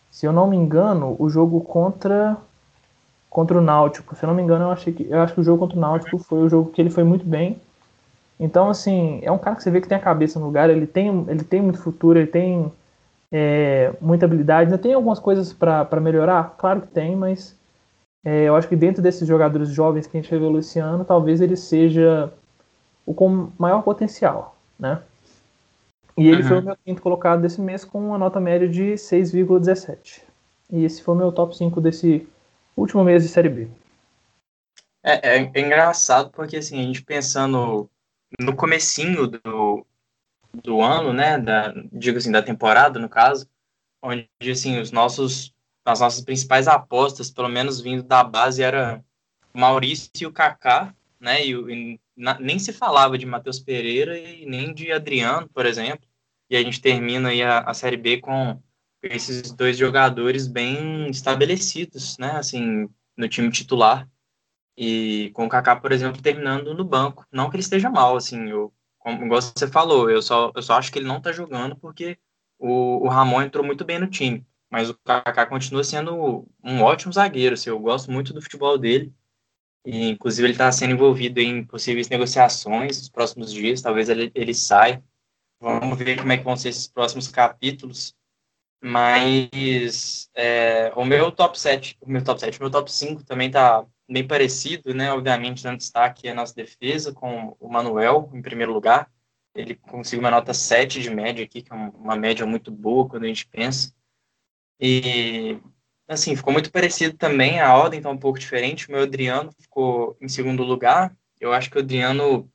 se 0.09 0.25
eu 0.25 0.31
não 0.31 0.47
me 0.47 0.55
engano, 0.55 1.15
o 1.19 1.29
jogo 1.29 1.61
contra 1.61 2.37
contra 3.29 3.57
o 3.57 3.61
Náutico. 3.61 4.15
Se 4.15 4.23
eu 4.23 4.27
não 4.27 4.35
me 4.35 4.41
engano, 4.41 4.65
eu 4.65 4.71
achei 4.71 4.91
que 4.93 5.07
eu 5.09 5.19
acho 5.19 5.33
que 5.33 5.41
o 5.41 5.43
jogo 5.43 5.59
contra 5.59 5.77
o 5.77 5.81
Náutico 5.81 6.17
foi 6.17 6.39
o 6.39 6.49
jogo 6.49 6.71
que 6.71 6.81
ele 6.81 6.89
foi 6.89 7.03
muito 7.03 7.25
bem. 7.25 7.59
Então, 8.39 8.69
assim, 8.69 9.19
é 9.21 9.31
um 9.31 9.37
cara 9.37 9.55
que 9.55 9.63
você 9.63 9.69
vê 9.71 9.81
que 9.81 9.87
tem 9.87 9.97
a 9.97 10.01
cabeça 10.01 10.39
no 10.39 10.45
lugar, 10.45 10.69
ele 10.69 10.87
tem, 10.87 11.25
ele 11.27 11.43
tem 11.43 11.61
muito 11.61 11.79
futuro, 11.79 12.17
ele 12.17 12.27
tem 12.27 12.71
é, 13.31 13.93
muita 13.99 14.25
habilidade. 14.25 14.69
Ainda 14.69 14.77
tem 14.77 14.93
algumas 14.93 15.19
coisas 15.19 15.53
para 15.53 15.99
melhorar? 16.01 16.55
Claro 16.57 16.81
que 16.81 16.87
tem, 16.87 17.15
mas 17.15 17.57
é, 18.25 18.43
eu 18.43 18.55
acho 18.55 18.67
que 18.67 18.75
dentro 18.75 19.01
desses 19.01 19.27
jogadores 19.27 19.69
jovens 19.69 20.07
que 20.07 20.17
a 20.17 20.21
gente 20.21 20.31
revelou 20.31 20.59
esse 20.59 20.79
ano, 20.79 21.05
talvez 21.05 21.41
ele 21.41 21.55
seja 21.55 22.31
o 23.05 23.13
com 23.13 23.49
maior 23.57 23.81
potencial, 23.83 24.55
né? 24.77 25.01
E 26.17 26.27
ele 26.27 26.41
uhum. 26.41 26.47
foi 26.47 26.59
o 26.59 26.63
meu 26.63 26.77
quinto 26.83 27.01
colocado 27.01 27.41
desse 27.41 27.61
mês 27.61 27.85
com 27.85 27.99
uma 27.99 28.17
nota 28.17 28.39
média 28.39 28.67
de 28.67 28.93
6,17. 28.93 30.23
E 30.71 30.83
esse 30.83 31.01
foi 31.01 31.13
o 31.13 31.17
meu 31.17 31.31
top 31.31 31.55
5 31.55 31.79
desse 31.79 32.27
último 32.75 33.03
mês 33.03 33.23
de 33.23 33.29
Série 33.29 33.49
B. 33.49 33.67
É, 35.03 35.37
é, 35.37 35.51
é, 35.53 35.59
engraçado 35.61 36.31
porque, 36.31 36.57
assim, 36.57 36.79
a 36.79 36.83
gente 36.83 37.03
pensando 37.03 37.89
no 38.39 38.55
comecinho 38.55 39.27
do, 39.27 39.85
do 40.53 40.81
ano, 40.81 41.13
né, 41.13 41.37
da, 41.37 41.73
digo 41.91 42.17
assim, 42.17 42.31
da 42.31 42.41
temporada, 42.41 42.99
no 42.99 43.09
caso, 43.09 43.47
onde, 44.01 44.27
assim, 44.49 44.79
os 44.79 44.91
nossos, 44.91 45.53
as 45.85 45.99
nossas 45.99 46.21
principais 46.21 46.67
apostas, 46.67 47.31
pelo 47.31 47.49
menos 47.49 47.81
vindo 47.81 48.03
da 48.03 48.23
base, 48.23 48.63
era 48.63 49.03
Maurício 49.53 50.09
e 50.19 50.25
o 50.25 50.31
Kaká, 50.31 50.93
né, 51.19 51.45
e, 51.45 51.51
e 51.51 51.99
na, 52.15 52.39
nem 52.39 52.59
se 52.59 52.73
falava 52.73 53.17
de 53.17 53.25
Matheus 53.25 53.59
Pereira 53.59 54.17
e 54.17 54.45
nem 54.45 54.73
de 54.73 54.91
Adriano, 54.91 55.47
por 55.49 55.65
exemplo, 55.65 56.07
e 56.49 56.55
a 56.55 56.61
gente 56.61 56.81
termina 56.81 57.29
aí 57.29 57.41
a, 57.41 57.59
a 57.59 57.73
Série 57.73 57.97
B 57.97 58.19
com 58.19 58.61
esses 59.01 59.51
dois 59.51 59.77
jogadores 59.77 60.47
bem 60.47 61.09
estabelecidos, 61.09 62.17
né, 62.17 62.31
assim, 62.31 62.89
no 63.15 63.27
time 63.27 63.51
titular, 63.51 64.07
e 64.77 65.31
com 65.33 65.45
o 65.45 65.49
Kaká, 65.49 65.75
por 65.75 65.91
exemplo, 65.91 66.21
terminando 66.21 66.73
no 66.73 66.85
banco. 66.85 67.25
Não 67.31 67.49
que 67.49 67.55
ele 67.55 67.63
esteja 67.63 67.89
mal, 67.89 68.15
assim, 68.15 68.49
eu, 68.49 68.71
como 69.07 69.25
igual 69.25 69.41
você 69.41 69.67
falou, 69.67 70.09
eu 70.09 70.21
só, 70.21 70.51
eu 70.53 70.61
só 70.61 70.73
acho 70.73 70.91
que 70.91 70.99
ele 70.99 71.07
não 71.07 71.21
tá 71.21 71.31
jogando 71.31 71.77
porque 71.77 72.17
o, 72.59 73.05
o 73.05 73.07
Ramon 73.07 73.41
entrou 73.41 73.65
muito 73.65 73.85
bem 73.85 73.99
no 73.99 74.07
time. 74.07 74.45
Mas 74.69 74.89
o 74.89 74.95
Kaká 74.95 75.45
continua 75.45 75.81
sendo 75.81 76.45
um 76.61 76.81
ótimo 76.81 77.13
zagueiro, 77.13 77.53
assim, 77.53 77.69
eu 77.69 77.79
gosto 77.79 78.11
muito 78.11 78.33
do 78.33 78.41
futebol 78.41 78.77
dele. 78.77 79.13
E, 79.85 80.09
inclusive, 80.09 80.45
ele 80.45 80.53
está 80.53 80.69
sendo 80.73 80.91
envolvido 80.93 81.39
em 81.39 81.63
possíveis 81.63 82.09
negociações 82.09 82.97
nos 82.97 83.09
próximos 83.09 83.53
dias, 83.53 83.81
talvez 83.81 84.09
ele, 84.09 84.29
ele 84.35 84.53
saia. 84.53 85.01
Vamos 85.61 85.97
ver 85.97 86.17
como 86.17 86.31
é 86.33 86.37
que 86.37 86.43
vão 86.43 86.57
ser 86.57 86.69
esses 86.69 86.87
próximos 86.87 87.29
capítulos. 87.29 88.13
Mas 88.83 90.29
é, 90.35 90.91
o 90.97 91.05
meu 91.05 91.31
top 91.31 91.57
7, 91.57 91.97
o 92.01 92.11
meu 92.11 92.23
top 92.23 92.41
7, 92.41 92.59
o 92.59 92.63
meu 92.63 92.71
top 92.71 92.91
5 92.91 93.23
também 93.23 93.49
tá 93.49 93.85
bem 94.09 94.25
parecido, 94.25 94.93
né? 94.93 95.11
Obviamente, 95.11 95.63
dando 95.63 95.77
destaque 95.77 96.29
a 96.29 96.35
nossa 96.35 96.55
defesa, 96.55 97.13
com 97.13 97.55
o 97.59 97.69
Manuel 97.69 98.29
em 98.33 98.41
primeiro 98.41 98.73
lugar. 98.73 99.11
Ele 99.53 99.75
conseguiu 99.75 100.19
uma 100.19 100.31
nota 100.31 100.53
7 100.53 101.01
de 101.01 101.09
média 101.09 101.43
aqui, 101.43 101.61
que 101.61 101.73
é 101.73 101.75
uma 101.75 102.15
média 102.15 102.45
muito 102.45 102.71
boa 102.71 103.07
quando 103.07 103.23
a 103.23 103.27
gente 103.27 103.47
pensa. 103.47 103.93
E, 104.79 105.59
assim, 106.07 106.35
ficou 106.35 106.53
muito 106.53 106.71
parecido 106.71 107.17
também, 107.17 107.59
a 107.59 107.75
ordem 107.75 107.99
está 107.99 108.09
um 108.09 108.17
pouco 108.17 108.39
diferente. 108.39 108.87
O 108.87 108.91
meu 108.91 109.03
Adriano 109.03 109.51
ficou 109.59 110.15
em 110.21 110.27
segundo 110.27 110.63
lugar. 110.63 111.15
Eu 111.39 111.53
acho 111.53 111.69
que 111.69 111.77
o 111.77 111.81
Adriano, 111.81 112.49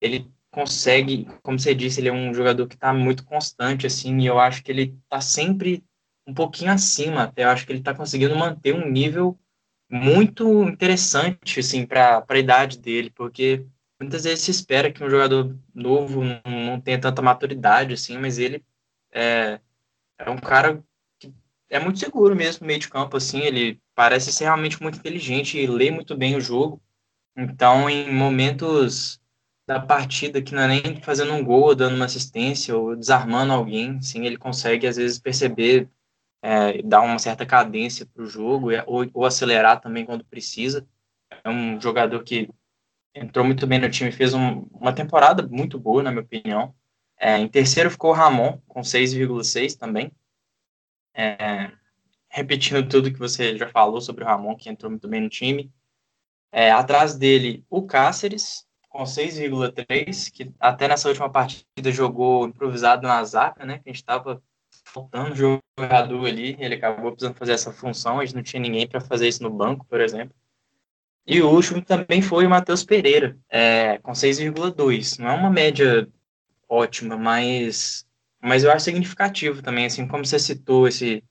ele 0.00 0.30
consegue, 0.50 1.26
como 1.42 1.58
você 1.58 1.74
disse, 1.74 2.00
ele 2.00 2.08
é 2.08 2.12
um 2.12 2.32
jogador 2.32 2.68
que 2.68 2.76
está 2.76 2.92
muito 2.92 3.24
constante, 3.24 3.86
assim, 3.86 4.20
e 4.20 4.26
eu 4.26 4.38
acho 4.38 4.62
que 4.62 4.70
ele 4.70 4.96
está 5.02 5.20
sempre 5.20 5.82
um 6.26 6.32
pouquinho 6.32 6.70
acima, 6.70 7.24
até 7.24 7.44
eu 7.44 7.48
acho 7.48 7.66
que 7.66 7.72
ele 7.72 7.80
está 7.80 7.92
conseguindo 7.92 8.36
manter 8.36 8.72
um 8.72 8.88
nível 8.88 9.38
muito 9.90 10.64
interessante, 10.64 11.60
assim, 11.60 11.86
para 11.86 12.24
a 12.28 12.38
idade 12.38 12.78
dele, 12.78 13.10
porque 13.10 13.64
muitas 14.00 14.24
vezes 14.24 14.44
se 14.44 14.50
espera 14.50 14.92
que 14.92 15.02
um 15.02 15.10
jogador 15.10 15.56
novo 15.74 16.22
não, 16.44 16.80
tenha 16.80 17.00
tanta 17.00 17.22
maturidade, 17.22 17.94
assim, 17.94 18.18
mas 18.18 18.38
ele 18.38 18.64
é, 19.12 19.60
é 20.18 20.30
um 20.30 20.38
cara 20.38 20.82
que 21.18 21.32
é 21.70 21.78
muito 21.78 21.98
seguro 21.98 22.34
mesmo 22.34 22.62
no 22.62 22.66
meio 22.66 22.80
de 22.80 22.88
campo, 22.88 23.16
assim, 23.16 23.40
ele 23.40 23.80
parece 23.94 24.32
ser 24.32 24.44
realmente 24.44 24.82
muito 24.82 24.98
inteligente 24.98 25.58
e 25.58 25.66
lê 25.66 25.90
muito 25.90 26.16
bem 26.16 26.36
o 26.36 26.40
jogo, 26.40 26.82
então 27.36 27.88
em 27.88 28.12
momentos 28.12 29.20
da 29.66 29.80
partida 29.80 30.42
que 30.42 30.54
não 30.54 30.62
é 30.62 30.68
nem 30.68 31.00
fazendo 31.00 31.32
um 31.32 31.42
gol, 31.42 31.62
ou 31.62 31.74
dando 31.74 31.96
uma 31.96 32.04
assistência 32.04 32.76
ou 32.76 32.94
desarmando 32.94 33.52
alguém, 33.52 34.00
sim, 34.02 34.26
ele 34.26 34.36
consegue 34.36 34.86
às 34.86 34.96
vezes 34.96 35.18
perceber 35.18 35.88
é, 36.44 36.82
dar 36.82 37.00
uma 37.00 37.18
certa 37.18 37.46
cadência 37.46 38.04
para 38.04 38.22
o 38.22 38.26
jogo 38.26 38.68
ou, 38.86 39.06
ou, 39.14 39.24
acelerar 39.24 39.80
também 39.80 40.04
quando 40.04 40.26
precisa. 40.26 40.86
É 41.42 41.48
um 41.48 41.80
jogador 41.80 42.22
que 42.22 42.50
entrou 43.14 43.46
muito 43.46 43.66
bem 43.66 43.78
no 43.78 43.88
time, 43.88 44.12
fez 44.12 44.34
um, 44.34 44.66
uma 44.70 44.92
temporada 44.92 45.42
muito 45.48 45.78
boa, 45.78 46.02
na 46.02 46.10
minha 46.10 46.22
opinião. 46.22 46.74
É, 47.18 47.38
em 47.38 47.48
terceiro 47.48 47.90
ficou 47.90 48.10
o 48.10 48.12
Ramon, 48.12 48.58
com 48.68 48.82
6,6 48.82 49.78
também. 49.78 50.12
É, 51.14 51.70
repetindo 52.28 52.86
tudo 52.86 53.10
que 53.10 53.18
você 53.18 53.56
já 53.56 53.70
falou 53.70 54.02
sobre 54.02 54.22
o 54.22 54.26
Ramon, 54.26 54.54
que 54.54 54.68
entrou 54.68 54.90
muito 54.90 55.08
bem 55.08 55.22
no 55.22 55.30
time. 55.30 55.72
É, 56.52 56.70
atrás 56.70 57.16
dele, 57.16 57.64
o 57.70 57.86
Cáceres, 57.86 58.66
com 58.90 59.04
6,3, 59.04 60.30
que 60.30 60.52
até 60.60 60.88
nessa 60.88 61.08
última 61.08 61.30
partida 61.30 61.90
jogou 61.90 62.46
improvisado 62.46 63.08
na 63.08 63.24
zaga, 63.24 63.64
né? 63.64 63.78
Que 63.78 63.88
a 63.88 63.92
gente 63.92 64.02
estava 64.02 64.42
faltando 64.84 65.34
jogador 65.34 66.26
ali, 66.26 66.56
ele 66.58 66.74
acabou 66.74 67.12
precisando 67.12 67.36
fazer 67.36 67.52
essa 67.52 67.72
função, 67.72 68.20
a 68.20 68.24
gente 68.24 68.36
não 68.36 68.42
tinha 68.42 68.60
ninguém 68.60 68.86
para 68.86 69.00
fazer 69.00 69.28
isso 69.28 69.42
no 69.42 69.50
banco, 69.50 69.84
por 69.86 70.00
exemplo. 70.00 70.34
E 71.26 71.40
o 71.40 71.50
último 71.50 71.82
também 71.82 72.20
foi 72.20 72.46
o 72.46 72.50
Matheus 72.50 72.84
Pereira, 72.84 73.36
é, 73.48 73.98
com 73.98 74.12
6,2. 74.12 75.18
Não 75.18 75.30
é 75.30 75.32
uma 75.32 75.50
média 75.50 76.06
ótima, 76.68 77.16
mas, 77.16 78.06
mas 78.42 78.62
eu 78.62 78.70
acho 78.70 78.84
significativo 78.84 79.62
também, 79.62 79.86
assim 79.86 80.06
como 80.06 80.24
você 80.24 80.38
citou 80.38 80.86
esse 80.86 81.24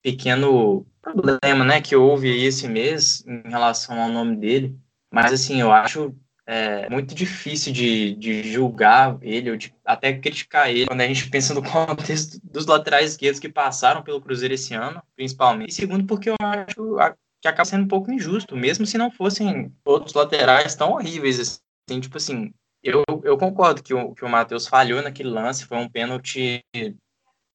pequeno 0.00 0.86
problema 1.02 1.64
né, 1.64 1.80
que 1.80 1.96
houve 1.96 2.28
esse 2.44 2.68
mês 2.68 3.24
em 3.26 3.48
relação 3.48 4.00
ao 4.00 4.08
nome 4.08 4.36
dele. 4.36 4.78
Mas 5.12 5.32
assim, 5.32 5.60
eu 5.60 5.72
acho 5.72 6.14
é 6.46 6.88
muito 6.88 7.14
difícil 7.14 7.72
de, 7.72 8.14
de 8.14 8.42
julgar 8.52 9.18
ele, 9.20 9.50
ou 9.50 9.56
de 9.56 9.74
até 9.84 10.12
criticar 10.16 10.70
ele, 10.70 10.86
quando 10.86 11.00
a 11.00 11.06
gente 11.06 11.28
pensa 11.28 11.52
no 11.52 11.62
contexto 11.68 12.38
dos 12.44 12.66
laterais 12.66 13.12
esquerdos 13.12 13.40
que 13.40 13.48
passaram 13.48 14.02
pelo 14.02 14.20
Cruzeiro 14.20 14.54
esse 14.54 14.72
ano, 14.72 15.02
principalmente. 15.16 15.70
E 15.70 15.74
segundo, 15.74 16.06
porque 16.06 16.30
eu 16.30 16.36
acho 16.40 17.16
que 17.40 17.48
acaba 17.48 17.64
sendo 17.64 17.84
um 17.84 17.88
pouco 17.88 18.12
injusto, 18.12 18.56
mesmo 18.56 18.86
se 18.86 18.96
não 18.96 19.10
fossem 19.10 19.74
outros 19.84 20.14
laterais 20.14 20.74
tão 20.74 20.92
horríveis. 20.92 21.40
Assim, 21.40 22.00
tipo 22.00 22.16
assim, 22.16 22.54
eu, 22.82 23.02
eu 23.24 23.36
concordo 23.36 23.82
que 23.82 23.92
o, 23.92 24.14
que 24.14 24.24
o 24.24 24.28
Matheus 24.28 24.68
falhou 24.68 25.02
naquele 25.02 25.28
lance, 25.28 25.66
foi 25.66 25.78
um 25.78 25.88
pênalti 25.88 26.64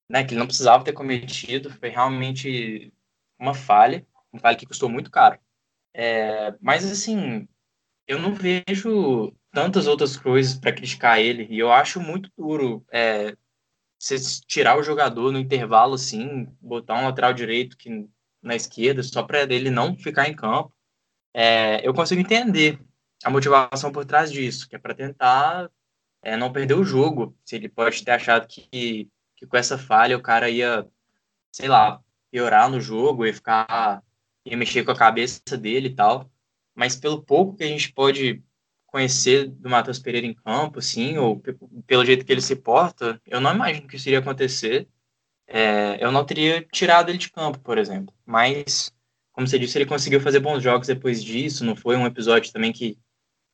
né, 0.10 0.26
que 0.26 0.34
ele 0.34 0.40
não 0.40 0.48
precisava 0.48 0.84
ter 0.84 0.92
cometido, 0.92 1.72
foi 1.72 1.88
realmente 1.88 2.92
uma 3.40 3.54
falha, 3.54 4.06
uma 4.32 4.42
falha 4.42 4.58
que 4.58 4.66
custou 4.66 4.90
muito 4.90 5.10
caro. 5.10 5.40
É, 5.94 6.54
mas, 6.62 6.90
assim, 6.90 7.48
eu 8.12 8.20
não 8.20 8.34
vejo 8.34 9.34
tantas 9.54 9.88
outras 9.88 10.18
coisas 10.18 10.58
para 10.58 10.74
criticar 10.74 11.20
ele. 11.20 11.48
E 11.50 11.58
eu 11.58 11.72
acho 11.72 12.02
muito 12.02 12.30
duro 12.38 12.86
é, 12.92 13.38
você 13.98 14.18
tirar 14.46 14.78
o 14.78 14.84
jogador 14.84 15.32
no 15.32 15.40
intervalo 15.40 15.94
assim, 15.94 16.54
botar 16.60 17.00
um 17.00 17.06
lateral 17.06 17.34
direito 17.34 17.78
que, 17.78 18.06
na 18.42 18.54
esquerda, 18.54 19.02
só 19.02 19.24
para 19.24 19.44
ele 19.44 19.70
não 19.70 19.96
ficar 19.96 20.28
em 20.28 20.36
campo. 20.36 20.74
É, 21.34 21.88
eu 21.88 21.94
consigo 21.94 22.20
entender 22.20 22.82
a 23.24 23.30
motivação 23.30 23.94
por 23.94 24.04
trás 24.04 24.30
disso, 24.30 24.68
que 24.68 24.76
é 24.76 24.80
para 24.80 24.94
tentar 24.94 25.72
é, 26.22 26.36
não 26.36 26.52
perder 26.52 26.74
o 26.74 26.84
jogo. 26.84 27.34
Se 27.46 27.56
ele 27.56 27.70
pode 27.70 28.04
ter 28.04 28.12
achado 28.12 28.46
que, 28.46 29.10
que 29.38 29.48
com 29.48 29.56
essa 29.56 29.78
falha 29.78 30.18
o 30.18 30.22
cara 30.22 30.50
ia, 30.50 30.86
sei 31.50 31.70
lá, 31.70 32.02
piorar 32.30 32.70
no 32.70 32.82
jogo 32.82 33.26
e 33.26 33.32
ficar 33.32 34.04
ia 34.44 34.58
mexer 34.58 34.84
com 34.84 34.92
a 34.92 34.98
cabeça 34.98 35.56
dele 35.56 35.90
e 35.90 35.96
tal 35.96 36.31
mas 36.82 36.96
pelo 36.96 37.22
pouco 37.22 37.56
que 37.56 37.64
a 37.64 37.68
gente 37.68 37.94
pode 37.94 38.42
conhecer 38.88 39.48
do 39.48 39.70
Matheus 39.70 40.00
Pereira 40.00 40.26
em 40.26 40.34
campo, 40.34 40.82
sim, 40.82 41.16
ou 41.16 41.40
pelo 41.86 42.04
jeito 42.04 42.26
que 42.26 42.32
ele 42.32 42.42
se 42.42 42.56
porta, 42.56 43.22
eu 43.28 43.40
não 43.40 43.54
imagino 43.54 43.88
que 43.88 43.98
isso 43.98 44.10
iria 44.10 44.18
acontecer. 44.18 44.88
É, 45.48 46.04
eu 46.04 46.12
não 46.12 46.26
teria 46.26 46.66
tirado 46.72 47.10
ele 47.10 47.20
de 47.20 47.32
campo, 47.32 47.60
por 47.60 47.78
exemplo. 47.78 48.12
Mas, 48.26 48.92
como 49.32 49.48
você 49.48 49.60
disse, 49.60 49.78
ele 49.78 49.86
conseguiu 49.86 50.20
fazer 50.20 50.40
bons 50.40 50.64
jogos 50.64 50.88
depois 50.88 51.24
disso. 51.24 51.64
Não 51.64 51.76
foi 51.76 51.96
um 51.96 52.06
episódio 52.08 52.52
também 52.52 52.74
que, 52.74 52.98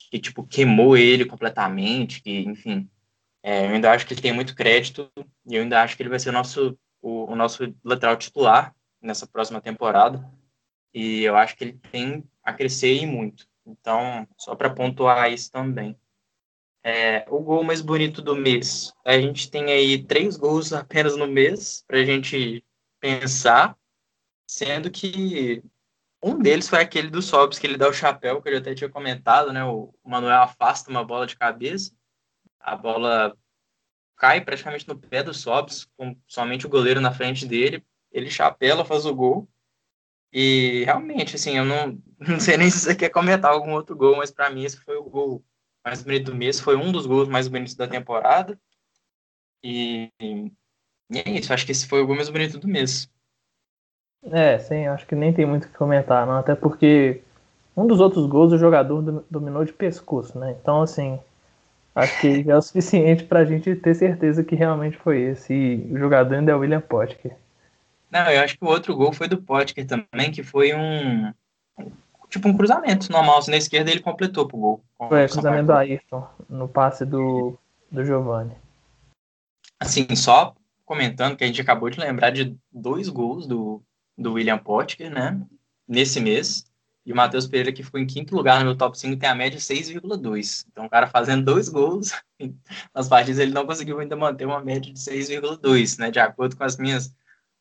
que 0.10 0.20
tipo, 0.20 0.48
queimou 0.48 0.96
ele 0.96 1.26
completamente. 1.26 2.22
Que, 2.22 2.40
enfim, 2.46 2.90
é, 3.44 3.66
eu 3.66 3.72
ainda 3.72 3.92
acho 3.92 4.08
que 4.08 4.14
ele 4.14 4.22
tem 4.22 4.32
muito 4.32 4.56
crédito 4.56 5.12
e 5.46 5.54
eu 5.54 5.64
ainda 5.64 5.84
acho 5.84 5.98
que 5.98 6.02
ele 6.02 6.10
vai 6.10 6.20
ser 6.20 6.30
o 6.30 6.34
nosso, 6.34 6.80
o, 7.02 7.34
o 7.34 7.36
nosso 7.36 7.76
lateral 7.84 8.16
titular 8.16 8.74
nessa 9.02 9.28
próxima 9.28 9.60
temporada. 9.60 10.26
E 10.94 11.24
eu 11.24 11.36
acho 11.36 11.58
que 11.58 11.66
ele 11.66 11.80
tem 11.92 12.24
a 12.48 12.54
crescer 12.54 12.96
e 12.96 13.06
muito. 13.06 13.46
Então, 13.66 14.26
só 14.38 14.56
para 14.56 14.70
pontuar 14.70 15.30
isso 15.32 15.52
também. 15.52 16.00
É, 16.82 17.26
o 17.28 17.42
gol 17.42 17.62
mais 17.62 17.82
bonito 17.82 18.22
do 18.22 18.38
mês. 18.38 18.94
A 19.06 19.20
gente 19.20 19.52
tem 19.52 19.66
aí 19.66 20.02
três 20.02 20.38
gols 20.38 20.72
apenas 20.72 21.18
no 21.18 21.28
mês 21.28 21.84
para 21.86 21.98
a 21.98 22.06
gente 22.06 22.64
pensar, 23.02 23.78
sendo 24.50 24.90
que 24.90 25.62
um 26.24 26.40
deles 26.40 26.70
foi 26.70 26.80
aquele 26.80 27.10
do 27.10 27.22
Sobs, 27.22 27.60
que 27.60 27.68
ele 27.68 27.78
dá 27.78 27.90
o 27.90 27.94
chapéu, 27.94 28.42
que 28.42 28.48
eu 28.48 28.54
já 28.54 28.60
até 28.60 28.74
tinha 28.74 28.90
comentado, 28.90 29.52
né? 29.52 29.66
O 29.66 29.94
Manuel 30.06 30.44
afasta 30.44 30.90
uma 30.90 31.04
bola 31.04 31.28
de 31.28 31.36
cabeça, 31.36 31.92
a 32.62 32.78
bola 32.78 33.38
cai 34.16 34.40
praticamente 34.40 34.88
no 34.88 34.98
pé 34.98 35.22
do 35.22 35.34
Sobs, 35.34 35.86
com 35.98 36.16
somente 36.26 36.66
o 36.66 36.70
goleiro 36.70 37.02
na 37.02 37.12
frente 37.12 37.46
dele, 37.46 37.86
ele 38.10 38.32
chapela, 38.32 38.86
faz 38.86 39.06
o 39.06 39.14
gol. 39.14 39.50
E 40.32 40.84
realmente, 40.86 41.36
assim, 41.36 41.58
eu 41.58 41.66
não, 41.66 42.02
não 42.20 42.40
sei 42.40 42.58
nem 42.58 42.70
se 42.70 42.80
você 42.80 42.96
quer 42.96 43.10
comentar 43.10 43.52
algum 43.52 43.74
outro 43.74 43.96
gol, 43.96 44.18
mas 44.18 44.32
para 44.32 44.50
mim 44.50 44.64
esse 44.64 44.78
foi 44.78 44.98
o 44.98 45.04
gol 45.04 45.44
mais 45.86 46.04
bonito 46.04 46.32
do 46.32 46.36
mês, 46.36 46.60
foi 46.60 46.76
um 46.76 46.92
dos 46.92 47.06
gols 47.06 47.28
mais 47.30 47.48
bonitos 47.48 47.76
da 47.76 47.88
temporada. 47.88 48.60
E, 49.64 50.12
e 50.20 51.20
é 51.20 51.30
isso, 51.32 51.54
acho 51.54 51.66
que 51.66 51.72
esse 51.72 51.88
foi 51.88 52.02
o 52.02 52.08
gol 52.08 52.16
mais 52.16 52.30
bonito 52.30 52.60
do 52.60 52.68
mês. 52.68 53.10
É, 54.24 54.60
sim, 54.60 54.88
acho 54.88 55.06
que 55.08 55.16
nem 55.16 55.34
tem 55.34 55.46
muito 55.46 55.66
o 55.66 55.68
que 55.68 55.78
comentar, 55.78 56.26
não, 56.28 56.38
até 56.38 56.56
porque 56.56 57.22
um 57.76 57.88
dos 57.88 58.00
outros 58.00 58.26
gols 58.26 58.52
o 58.52 58.58
jogador 58.58 59.24
dominou 59.30 59.64
de 59.64 59.72
pescoço, 59.72 60.38
né? 60.40 60.58
Então, 60.60 60.82
assim, 60.82 61.20
acho 61.96 62.20
que 62.20 62.50
é 62.50 62.58
o 62.58 62.62
suficiente 62.64 63.24
para 63.24 63.40
a 63.42 63.46
gente 63.46 63.76
ter 63.76 63.96
certeza 63.96 64.44
que 64.44 64.56
realmente 64.56 64.98
foi 64.98 65.22
esse. 65.22 65.54
E 65.54 65.94
o 65.94 65.98
jogador 66.00 66.36
ainda 66.36 66.52
é 66.52 66.56
o 66.56 66.60
William 66.60 66.82
Potker. 66.82 67.36
Não, 68.12 68.30
eu 68.32 68.42
acho 68.42 68.58
que 68.58 68.64
o 68.64 68.68
outro 68.68 68.96
gol 68.96 69.12
foi 69.12 69.28
do 69.28 69.42
Potker 69.42 69.86
também, 69.86 70.32
que 70.32 70.44
foi 70.44 70.74
um. 70.74 71.34
Tipo 72.30 72.50
um 72.50 72.58
cruzamento 72.58 73.12
normal. 73.12 73.40
Assim, 73.40 73.52
na 73.52 73.58
esquerda 73.58 73.92
ele 73.92 74.00
completou 74.00 74.48
pro 74.48 74.58
gol. 74.58 74.84
Foi, 74.98 75.28
cruzamento 75.28 75.68
do 75.68 75.74
Ayrton, 75.74 76.28
no 76.50 76.68
passe 76.68 77.06
do, 77.06 77.58
do 77.92 78.06
Giovanni. 78.06 78.56
Assim, 79.80 80.08
só 80.16 80.56
comentando 80.86 81.36
que 81.36 81.44
a 81.44 81.48
gente 81.48 81.62
acabou 81.62 81.90
de 81.90 82.00
lembrar 82.00 82.32
de 82.32 82.58
dois 82.72 83.10
gols 83.10 83.46
do, 83.46 83.82
do 84.18 84.34
William 84.34 84.58
Potker, 84.58 85.12
né? 85.12 85.40
Nesse 85.88 86.20
mês. 86.20 86.66
E 87.06 87.14
o 87.14 87.16
Matheus 87.16 87.48
Pereira, 87.48 87.72
que 87.72 87.84
ficou 87.84 88.00
em 88.00 88.06
quinto 88.06 88.36
lugar 88.36 88.60
no 88.60 88.66
meu 88.66 88.76
top 88.76 89.00
5, 89.00 89.18
tem 89.18 89.30
a 89.30 89.36
média 89.36 89.58
6,2. 89.58 90.66
Então, 90.70 90.86
o 90.86 90.90
cara 90.90 91.08
fazendo 91.08 91.46
dois 91.46 91.70
gols 91.70 92.12
nas 92.94 93.08
partidas, 93.08 93.40
ele 93.40 93.54
não 93.54 93.66
conseguiu 93.66 94.00
ainda 94.00 94.16
manter 94.16 94.46
uma 94.46 94.60
média 94.60 94.92
de 94.92 95.00
6,2, 95.00 95.98
né? 96.00 96.12
De 96.12 96.20
acordo 96.20 96.58
com 96.58 96.66
as 96.66 96.76
minhas 96.76 97.14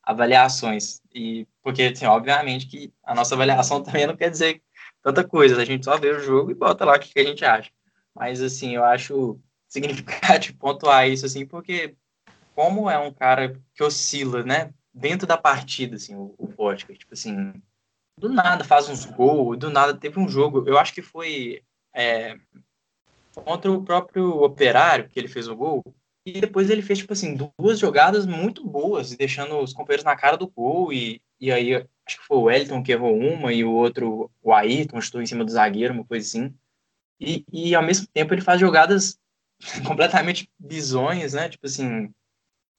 avaliações. 0.07 1.03
E 1.13 1.47
porque, 1.63 1.83
assim, 1.83 2.07
obviamente 2.07 2.67
que 2.67 2.93
a 3.03 3.15
nossa 3.15 3.35
avaliação 3.35 3.83
também 3.85 4.07
não 4.07 4.17
quer 4.17 4.31
dizer 4.31 4.63
tanta 5.03 5.25
coisa. 5.25 5.61
A 5.61 5.65
gente 5.65 5.85
só 5.85 5.99
vê 5.99 6.11
o 6.11 6.21
jogo 6.21 6.51
e 6.51 6.55
bota 6.55 6.85
lá 6.85 6.97
o 6.97 7.01
que, 7.01 7.19
a 7.19 7.25
gente 7.25 7.45
acha. 7.45 7.71
Mas, 8.15 8.41
assim, 8.41 8.75
eu 8.75 8.85
acho 8.85 9.39
significativo 9.69 10.57
pontuar 10.59 11.09
isso, 11.09 11.27
assim, 11.27 11.45
porque 11.45 11.97
como 12.55 12.89
é 12.89 12.99
um 12.99 13.13
cara 13.13 13.61
que 13.75 13.83
oscila, 13.83 14.43
né? 14.43 14.73
Dentro 14.95 15.27
da 15.27 15.37
partida, 15.37 15.97
assim, 15.97 16.15
o, 16.15 16.35
o 16.39 16.47
Vodka, 16.47 16.95
tipo 16.95 17.13
assim, 17.13 17.53
do 18.19 18.31
nada 18.31 18.65
faz 18.65 18.89
uns 18.89 19.05
gols, 19.05 19.59
do 19.59 19.69
nada 19.69 19.93
teve 19.93 20.19
um 20.19 20.27
jogo, 20.27 20.67
eu 20.67 20.79
acho 20.79 20.95
que 20.95 21.03
foi 21.03 21.63
é, 21.95 22.39
contra 23.35 23.71
o 23.71 23.85
próprio 23.85 24.43
Operário, 24.43 25.09
que 25.09 25.19
ele 25.19 25.29
fez 25.29 25.49
o 25.49 25.57
gol, 25.57 25.83
e 26.27 26.41
depois 26.41 26.69
ele 26.69 26.83
fez, 26.83 26.99
tipo 26.99 27.13
assim, 27.13 27.39
duas 27.57 27.79
jogadas 27.79 28.27
muito 28.27 28.67
boas, 28.67 29.15
deixando 29.15 29.61
os 29.61 29.73
companheiros 29.73 30.05
na 30.05 30.17
cara 30.17 30.37
do 30.37 30.49
gol, 30.49 30.93
e, 30.93 31.23
e 31.41 31.53
aí 31.53 31.75
acho 31.75 32.19
que 32.19 32.27
foi 32.27 32.37
o 32.37 32.43
Wellington 32.43 32.83
que 32.83 32.91
errou 32.91 33.17
uma, 33.17 33.53
e 33.53 33.63
o 33.63 33.71
outro, 33.73 34.29
o 34.43 34.53
Ayrton, 34.53 34.99
estou 34.99 35.23
em 35.23 35.27
cima 35.27 35.45
do 35.45 35.53
zagueiro, 35.53 35.95
uma 35.95 36.05
coisa 36.05 36.27
assim. 36.27 36.53
E, 37.21 37.45
e 37.53 37.75
ao 37.77 37.83
mesmo 37.83 38.09
tempo 38.09 38.35
ele 38.35 38.41
faz 38.41 38.59
jogadas 38.59 39.21
completamente 39.87 40.51
bizonhas, 40.59 41.33
né? 41.33 41.49
Tipo 41.49 41.67
assim, 41.67 42.13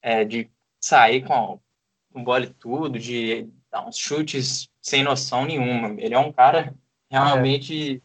é, 0.02 0.26
de 0.26 0.50
sair 0.78 1.24
com, 1.26 1.58
com 2.12 2.22
bola 2.22 2.44
e 2.44 2.52
tudo, 2.52 2.98
de 2.98 3.48
dar 3.70 3.86
uns 3.86 3.96
chutes 3.96 4.68
sem 4.82 5.02
noção 5.02 5.46
nenhuma. 5.46 5.98
Ele 5.98 6.14
é 6.14 6.18
um 6.18 6.30
cara 6.30 6.74
realmente 7.10 7.96
é. 7.96 8.00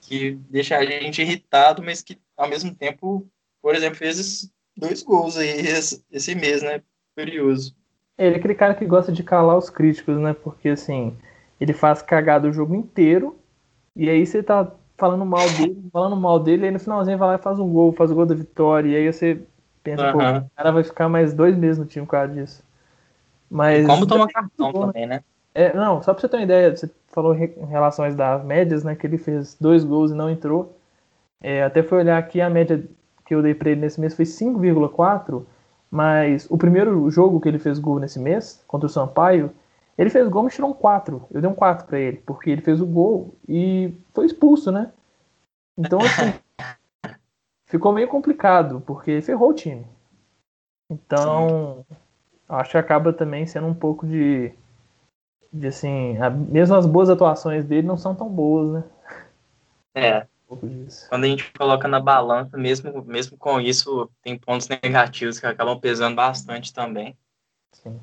que 0.00 0.34
deixa 0.48 0.78
a 0.78 0.84
gente 0.84 1.20
irritado, 1.20 1.82
mas 1.82 2.02
que 2.02 2.18
ao 2.38 2.48
mesmo 2.48 2.74
tempo, 2.74 3.30
por 3.60 3.74
exemplo, 3.74 3.98
fez 3.98 4.50
dois 4.76 5.02
gols 5.02 5.36
aí 5.36 5.48
esse, 5.48 6.04
esse 6.10 6.34
mês, 6.34 6.62
né? 6.62 6.82
Curioso. 7.16 7.74
Ele 8.18 8.34
é 8.34 8.38
aquele 8.38 8.54
cara 8.54 8.74
que 8.74 8.84
gosta 8.84 9.10
de 9.10 9.22
calar 9.22 9.56
os 9.56 9.70
críticos, 9.70 10.18
né? 10.18 10.32
Porque 10.32 10.70
assim, 10.70 11.16
ele 11.60 11.72
faz 11.72 12.02
cagada 12.02 12.48
o 12.48 12.52
jogo 12.52 12.74
inteiro, 12.74 13.36
e 13.96 14.08
aí 14.08 14.24
você 14.24 14.42
tá 14.42 14.70
falando 14.96 15.24
mal 15.24 15.48
dele, 15.50 15.82
falando 15.92 16.16
mal 16.16 16.38
dele, 16.38 16.62
e 16.62 16.66
aí 16.66 16.70
no 16.70 16.78
finalzinho 16.78 17.18
vai 17.18 17.28
lá 17.28 17.34
e 17.34 17.42
faz 17.42 17.58
um 17.58 17.68
gol, 17.68 17.92
faz 17.92 18.10
o 18.10 18.14
gol 18.14 18.26
da 18.26 18.34
vitória, 18.34 18.88
e 18.88 18.96
aí 18.96 19.12
você 19.12 19.40
pensa, 19.82 20.06
uhum. 20.06 20.12
pô, 20.12 20.18
o 20.18 20.50
cara 20.56 20.70
vai 20.70 20.84
ficar 20.84 21.08
mais 21.08 21.34
dois 21.34 21.56
meses 21.56 21.78
no 21.78 21.86
time 21.86 22.06
por 22.06 22.12
causa 22.12 22.32
disso. 22.32 22.62
Mas. 23.50 23.84
E 23.84 23.86
como 23.86 24.06
toma 24.06 24.28
cartão 24.28 24.72
bom, 24.72 24.86
né? 24.86 24.92
também, 24.92 25.06
né? 25.06 25.24
É, 25.54 25.74
não, 25.74 26.02
só 26.02 26.14
pra 26.14 26.20
você 26.20 26.28
ter 26.28 26.36
uma 26.36 26.44
ideia, 26.44 26.74
você 26.74 26.90
falou 27.08 27.34
em 27.34 27.66
relação 27.66 28.04
às 28.04 28.14
das 28.14 28.42
médias, 28.44 28.84
né? 28.84 28.94
Que 28.94 29.06
ele 29.06 29.18
fez 29.18 29.54
dois 29.60 29.84
gols 29.84 30.10
e 30.10 30.14
não 30.14 30.30
entrou. 30.30 30.74
É, 31.40 31.62
até 31.62 31.82
foi 31.82 31.98
olhar 31.98 32.16
aqui 32.16 32.40
a 32.40 32.48
média 32.48 32.82
que 33.32 33.34
eu 33.34 33.42
dei 33.42 33.54
pra 33.54 33.70
ele 33.70 33.80
nesse 33.80 33.98
mês 33.98 34.14
foi 34.14 34.26
5,4, 34.26 35.42
mas 35.90 36.46
o 36.50 36.58
primeiro 36.58 37.08
jogo 37.10 37.40
que 37.40 37.48
ele 37.48 37.58
fez 37.58 37.78
gol 37.78 37.98
nesse 37.98 38.18
mês, 38.18 38.62
contra 38.68 38.86
o 38.86 38.90
Sampaio, 38.90 39.50
ele 39.96 40.10
fez 40.10 40.28
gol 40.28 40.46
e 40.46 40.50
tirou 40.50 40.70
um 40.70 40.74
4. 40.74 41.26
Eu 41.30 41.40
dei 41.40 41.48
um 41.48 41.54
4 41.54 41.86
para 41.86 41.98
ele, 41.98 42.18
porque 42.18 42.50
ele 42.50 42.60
fez 42.60 42.78
o 42.82 42.86
gol 42.86 43.34
e 43.48 43.94
foi 44.12 44.26
expulso, 44.26 44.70
né? 44.70 44.92
Então, 45.78 45.98
assim, 46.00 46.34
ficou 47.64 47.90
meio 47.92 48.06
complicado, 48.06 48.82
porque 48.86 49.22
ferrou 49.22 49.48
o 49.48 49.54
time. 49.54 49.86
Então, 50.90 51.86
acho 52.46 52.72
que 52.72 52.76
acaba 52.76 53.14
também 53.14 53.46
sendo 53.46 53.66
um 53.66 53.74
pouco 53.74 54.06
de 54.06 54.52
de 55.50 55.66
assim, 55.66 56.16
a, 56.18 56.30
mesmo 56.30 56.74
as 56.74 56.86
boas 56.86 57.10
atuações 57.10 57.64
dele 57.64 57.86
não 57.86 57.96
são 57.96 58.14
tão 58.14 58.28
boas, 58.28 58.72
né? 58.72 58.84
É. 59.94 60.26
Um 60.62 60.86
Quando 61.08 61.24
a 61.24 61.28
gente 61.28 61.50
coloca 61.52 61.88
na 61.88 62.00
balança, 62.00 62.56
mesmo, 62.56 63.04
mesmo 63.04 63.36
com 63.36 63.60
isso, 63.60 64.10
tem 64.22 64.38
pontos 64.38 64.68
negativos 64.68 65.38
que 65.38 65.46
acabam 65.46 65.78
pesando 65.78 66.16
bastante 66.16 66.72
também. 66.72 67.16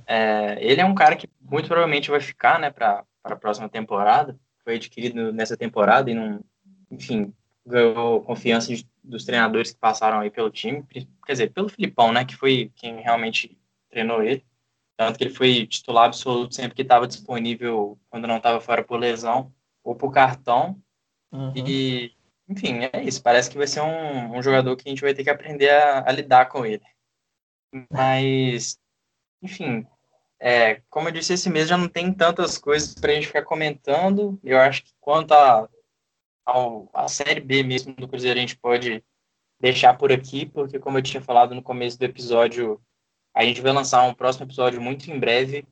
É, 0.06 0.58
ele 0.60 0.82
é 0.82 0.86
um 0.86 0.96
cara 0.96 1.16
que 1.16 1.30
muito 1.40 1.68
provavelmente 1.68 2.10
vai 2.10 2.20
ficar, 2.20 2.60
né, 2.60 2.70
para 2.70 3.04
a 3.24 3.36
próxima 3.36 3.70
temporada. 3.70 4.38
Foi 4.64 4.76
adquirido 4.76 5.32
nessa 5.32 5.56
temporada 5.56 6.10
e 6.10 6.14
não, 6.14 6.42
enfim, 6.92 7.34
ganhou 7.66 8.22
confiança 8.22 8.76
de, 8.76 8.88
dos 9.04 9.24
treinadores 9.24 9.72
que 9.72 9.80
passaram 9.80 10.20
aí 10.20 10.30
pelo 10.30 10.50
time, 10.50 10.84
quer 11.26 11.32
dizer, 11.32 11.54
pelo 11.54 11.70
Filipão, 11.70 12.12
né, 12.12 12.26
que 12.26 12.36
foi 12.36 12.72
quem 12.76 13.00
realmente 13.02 13.58
treinou 13.90 14.22
ele. 14.22 14.46
Tanto 14.98 15.18
que 15.18 15.24
ele 15.24 15.34
foi 15.34 15.66
titular 15.66 16.06
absoluto 16.06 16.56
sempre 16.56 16.76
que 16.76 16.82
estava 16.82 17.08
disponível 17.08 17.98
quando 18.10 18.28
não 18.28 18.38
estava 18.38 18.60
fora 18.60 18.84
por 18.84 19.00
lesão 19.00 19.54
ou 19.82 19.96
por 19.96 20.12
cartão. 20.12 20.78
Uhum. 21.32 21.54
E, 21.56 22.12
enfim, 22.50 22.90
é 22.92 23.04
isso. 23.04 23.22
Parece 23.22 23.50
que 23.50 23.58
vai 23.58 23.68
ser 23.68 23.82
um, 23.82 24.38
um 24.38 24.42
jogador 24.42 24.76
que 24.76 24.88
a 24.88 24.90
gente 24.90 25.02
vai 25.02 25.14
ter 25.14 25.24
que 25.24 25.30
aprender 25.30 25.70
a, 25.70 26.10
a 26.10 26.12
lidar 26.12 26.48
com 26.50 26.66
ele. 26.66 26.84
Mas, 27.92 28.80
enfim, 29.42 29.86
é, 30.40 30.82
como 30.90 31.10
eu 31.10 31.12
disse, 31.12 31.34
esse 31.34 31.50
mês 31.50 31.68
já 31.70 31.78
não 31.78 31.88
tem 31.88 32.14
tantas 32.14 32.58
coisas 32.58 32.96
para 32.96 33.12
a 33.12 33.16
gente 33.16 33.28
ficar 33.28 33.44
comentando. 33.44 34.40
Eu 34.44 34.60
acho 34.60 34.84
que 34.84 34.94
quanto 35.00 35.34
a, 35.34 35.70
ao, 36.46 36.90
a 36.94 37.08
Série 37.08 37.42
B 37.42 37.62
mesmo 37.64 37.94
do 37.94 38.08
Cruzeiro, 38.08 38.40
a 38.40 38.42
gente 38.42 38.58
pode 38.58 39.04
deixar 39.60 39.96
por 39.98 40.12
aqui, 40.12 40.46
porque, 40.46 40.80
como 40.80 40.98
eu 40.98 41.04
tinha 41.04 41.22
falado 41.22 41.54
no 41.54 41.62
começo 41.62 42.00
do 42.00 42.06
episódio, 42.06 42.82
a 43.36 43.44
gente 43.44 43.62
vai 43.62 43.72
lançar 43.72 44.04
um 44.04 44.14
próximo 44.14 44.46
episódio 44.46 44.82
muito 44.82 45.12
em 45.12 45.20
breve, 45.20 45.68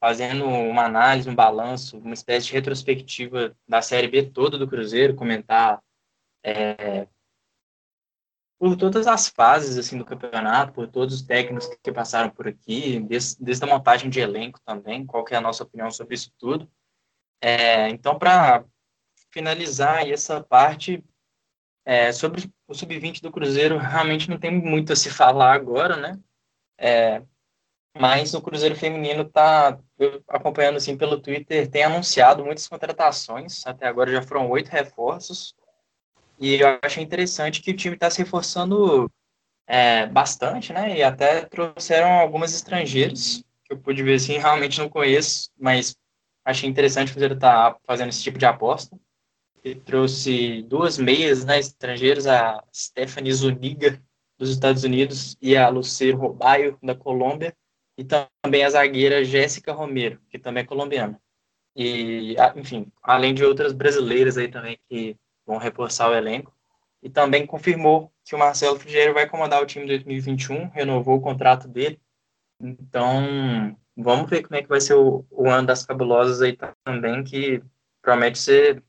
fazendo 0.00 0.46
uma 0.46 0.84
análise, 0.84 1.28
um 1.28 1.34
balanço, 1.34 1.98
uma 1.98 2.14
espécie 2.14 2.46
de 2.46 2.52
retrospectiva 2.54 3.54
da 3.68 3.82
Série 3.82 4.08
B 4.08 4.22
toda 4.22 4.56
do 4.56 4.68
Cruzeiro, 4.68 5.14
comentar 5.14 5.82
é, 6.42 7.06
por 8.58 8.76
todas 8.76 9.06
as 9.08 9.28
fases 9.28 9.76
assim 9.76 9.98
do 9.98 10.04
campeonato, 10.04 10.72
por 10.72 10.86
todos 10.86 11.16
os 11.16 11.22
técnicos 11.22 11.68
que 11.82 11.90
passaram 11.90 12.30
por 12.30 12.46
aqui, 12.46 13.00
desde, 13.00 13.42
desde 13.42 13.64
a 13.64 13.66
montagem 13.66 14.08
de 14.08 14.20
elenco 14.20 14.60
também, 14.64 15.04
qual 15.04 15.24
é 15.30 15.36
a 15.36 15.40
nossa 15.40 15.64
opinião 15.64 15.90
sobre 15.90 16.14
isso 16.14 16.32
tudo. 16.38 16.70
É, 17.40 17.88
então, 17.88 18.16
para 18.16 18.64
finalizar 19.32 20.08
essa 20.08 20.40
parte 20.40 21.04
é, 21.84 22.12
sobre 22.12 22.48
o 22.68 22.74
sub-20 22.74 23.20
do 23.20 23.32
Cruzeiro, 23.32 23.78
realmente 23.78 24.30
não 24.30 24.38
tem 24.38 24.52
muito 24.52 24.92
a 24.92 24.96
se 24.96 25.10
falar 25.10 25.54
agora, 25.54 25.96
né? 25.96 26.20
É, 26.78 27.22
mas 27.98 28.32
o 28.32 28.40
Cruzeiro 28.40 28.76
Feminino 28.76 29.22
está 29.22 29.78
acompanhando 30.28 30.76
assim 30.76 30.96
pelo 30.96 31.20
Twitter, 31.20 31.68
tem 31.68 31.84
anunciado 31.84 32.44
muitas 32.44 32.68
contratações, 32.68 33.66
até 33.66 33.86
agora 33.86 34.12
já 34.12 34.22
foram 34.22 34.48
oito 34.50 34.68
reforços, 34.68 35.54
e 36.42 36.60
eu 36.60 36.76
achei 36.82 37.04
interessante 37.04 37.62
que 37.62 37.70
o 37.70 37.76
time 37.76 37.94
está 37.94 38.10
se 38.10 38.18
reforçando 38.18 39.08
é, 39.64 40.06
bastante, 40.06 40.72
né? 40.72 40.98
E 40.98 41.02
até 41.02 41.44
trouxeram 41.44 42.10
algumas 42.18 42.52
estrangeiros, 42.52 43.44
que 43.64 43.72
eu 43.72 43.78
pude 43.78 44.02
ver 44.02 44.14
assim, 44.14 44.38
realmente 44.38 44.80
não 44.80 44.88
conheço, 44.88 45.50
mas 45.56 45.96
achei 46.44 46.68
interessante 46.68 47.10
o 47.10 47.12
Cruzeiro 47.12 47.34
estar 47.34 47.74
tá 47.74 47.78
fazendo 47.86 48.08
esse 48.08 48.24
tipo 48.24 48.40
de 48.40 48.44
aposta. 48.44 48.98
Ele 49.62 49.78
trouxe 49.78 50.62
duas 50.62 50.98
meias 50.98 51.44
né, 51.44 51.60
estrangeiras, 51.60 52.26
a 52.26 52.60
Stephanie 52.74 53.32
Zuniga, 53.32 54.02
dos 54.36 54.50
Estados 54.50 54.82
Unidos, 54.82 55.36
e 55.40 55.56
a 55.56 55.68
Lucero 55.68 56.18
Robaio, 56.18 56.76
da 56.82 56.96
Colômbia, 56.96 57.54
e 57.96 58.02
também 58.02 58.64
a 58.64 58.70
zagueira 58.70 59.24
Jéssica 59.24 59.72
Romero, 59.72 60.20
que 60.28 60.40
também 60.40 60.64
é 60.64 60.66
colombiana. 60.66 61.20
E, 61.76 62.34
enfim, 62.56 62.90
além 63.00 63.32
de 63.32 63.44
outras 63.44 63.72
brasileiras 63.72 64.36
aí 64.36 64.48
também 64.48 64.76
que 64.88 65.16
vão 65.52 65.58
reforçar 65.58 66.10
o 66.10 66.14
elenco. 66.14 66.52
E 67.02 67.10
também 67.10 67.46
confirmou 67.46 68.12
que 68.24 68.34
o 68.34 68.38
Marcelo 68.38 68.78
Frigeiro 68.78 69.14
vai 69.14 69.28
comandar 69.28 69.62
o 69.62 69.66
time 69.66 69.86
2021, 69.86 70.68
renovou 70.68 71.16
o 71.16 71.20
contrato 71.20 71.68
dele. 71.68 72.00
Então, 72.60 73.76
vamos 73.96 74.30
ver 74.30 74.42
como 74.42 74.56
é 74.56 74.62
que 74.62 74.68
vai 74.68 74.80
ser 74.80 74.94
o, 74.94 75.26
o 75.30 75.48
ano 75.50 75.66
das 75.66 75.84
cabulosas 75.84 76.40
aí 76.40 76.56
também, 76.84 77.24
que 77.24 77.62
promete 78.00 78.38
ser, 78.38 78.82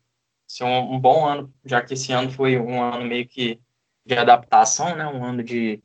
ser 0.48 0.64
um, 0.64 0.94
um 0.94 1.00
bom 1.00 1.26
ano, 1.26 1.54
já 1.66 1.82
que 1.82 1.96
esse 1.96 2.12
ano 2.12 2.32
foi 2.32 2.58
um 2.58 2.82
ano 2.82 3.06
meio 3.06 3.28
que 3.28 3.60
de 4.06 4.16
adaptação, 4.16 4.96
né? 4.96 5.08
Um 5.08 5.24
ano 5.24 5.44
de 5.44 5.82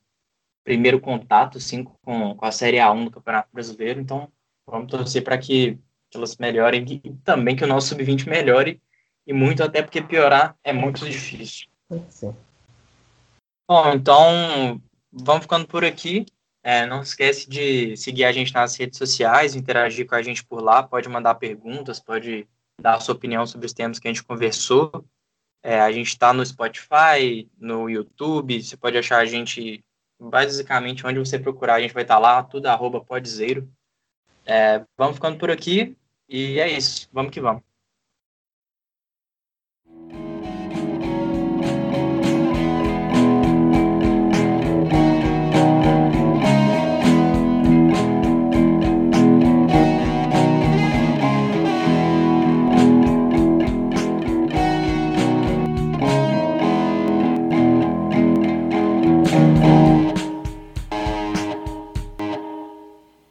primeiro 0.64 1.00
contato, 1.00 1.56
assim, 1.58 1.82
com, 1.82 2.34
com 2.36 2.44
a 2.44 2.52
Série 2.52 2.76
A1 2.76 3.04
do 3.04 3.10
Campeonato 3.10 3.48
Brasileiro. 3.52 4.00
Então, 4.00 4.30
vamos 4.66 4.90
torcer 4.90 5.24
para 5.24 5.38
que 5.38 5.78
elas 6.14 6.36
melhorem 6.36 6.84
e 7.04 7.14
também 7.24 7.56
que 7.56 7.64
o 7.64 7.66
nosso 7.66 7.88
sub-20 7.88 8.28
melhore 8.28 8.82
e 9.28 9.32
muito 9.34 9.62
até 9.62 9.82
porque 9.82 10.00
piorar 10.00 10.56
é 10.64 10.72
muito 10.72 11.04
difícil. 11.04 11.68
Sim. 12.08 12.34
Bom, 13.68 13.92
então 13.92 14.80
vamos 15.12 15.42
ficando 15.42 15.68
por 15.68 15.84
aqui. 15.84 16.24
É, 16.62 16.86
não 16.86 17.02
esquece 17.02 17.48
de 17.48 17.94
seguir 17.98 18.24
a 18.24 18.32
gente 18.32 18.54
nas 18.54 18.74
redes 18.74 18.96
sociais, 18.96 19.54
interagir 19.54 20.06
com 20.06 20.14
a 20.14 20.22
gente 20.22 20.42
por 20.42 20.62
lá, 20.62 20.82
pode 20.82 21.08
mandar 21.10 21.34
perguntas, 21.34 22.00
pode 22.00 22.48
dar 22.80 22.94
a 22.94 23.00
sua 23.00 23.14
opinião 23.14 23.46
sobre 23.46 23.66
os 23.66 23.72
temas 23.74 23.98
que 23.98 24.08
a 24.08 24.10
gente 24.10 24.24
conversou. 24.24 25.04
É, 25.62 25.78
a 25.78 25.92
gente 25.92 26.08
está 26.08 26.32
no 26.32 26.44
Spotify, 26.44 27.46
no 27.58 27.90
YouTube, 27.90 28.62
você 28.62 28.76
pode 28.78 28.96
achar 28.96 29.18
a 29.18 29.26
gente 29.26 29.84
basicamente 30.18 31.06
onde 31.06 31.18
você 31.18 31.38
procurar, 31.38 31.74
a 31.74 31.80
gente 31.80 31.94
vai 31.94 32.02
estar 32.02 32.14
tá 32.14 32.20
lá, 32.20 32.42
tudo 32.42 32.66
arroba 32.66 33.04
podzeiro. 33.04 33.70
É, 34.46 34.82
vamos 34.96 35.16
ficando 35.16 35.38
por 35.38 35.50
aqui 35.50 35.94
e 36.26 36.58
é 36.58 36.70
isso, 36.70 37.08
vamos 37.12 37.30
que 37.30 37.40
vamos. 37.40 37.67